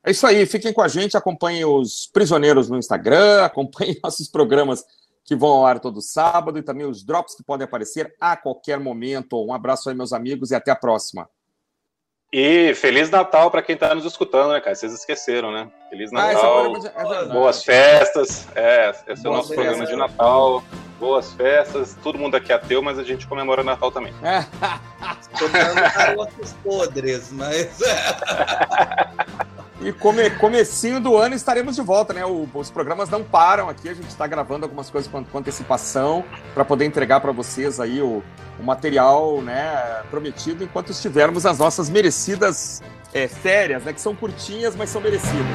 [0.06, 4.84] É isso aí, fiquem com a gente, acompanhem os Prisioneiros no Instagram, acompanhem nossos programas
[5.26, 8.80] que vão ao ar todo sábado e também os drops que podem aparecer a qualquer
[8.80, 9.44] momento.
[9.46, 11.30] Um abraço aí, meus amigos, e até a próxima.
[12.32, 14.76] E Feliz Natal para quem está nos escutando, né, cara?
[14.76, 15.68] Vocês esqueceram, né?
[15.90, 17.30] Feliz Ah, é Natal, é verdade.
[17.32, 18.48] boas festas.
[18.56, 20.64] É, esse é o nosso programa de Natal.
[21.00, 21.98] Boas festas.
[22.04, 24.14] Todo mundo aqui é ateu, mas a gente comemora Natal também.
[24.22, 24.46] É.
[25.40, 27.80] Tocando garotos podres, mas
[29.82, 32.26] E come, comecinho do ano estaremos de volta, né?
[32.26, 36.24] O- os programas não param aqui, a gente está gravando algumas coisas com, antecipação
[36.54, 38.22] para poder entregar para vocês aí o,
[38.60, 42.82] o material né, prometido enquanto estivermos nas nossas merecidas
[43.14, 43.94] é, férias, né?
[43.94, 45.48] Que são curtinhas, mas são merecidas.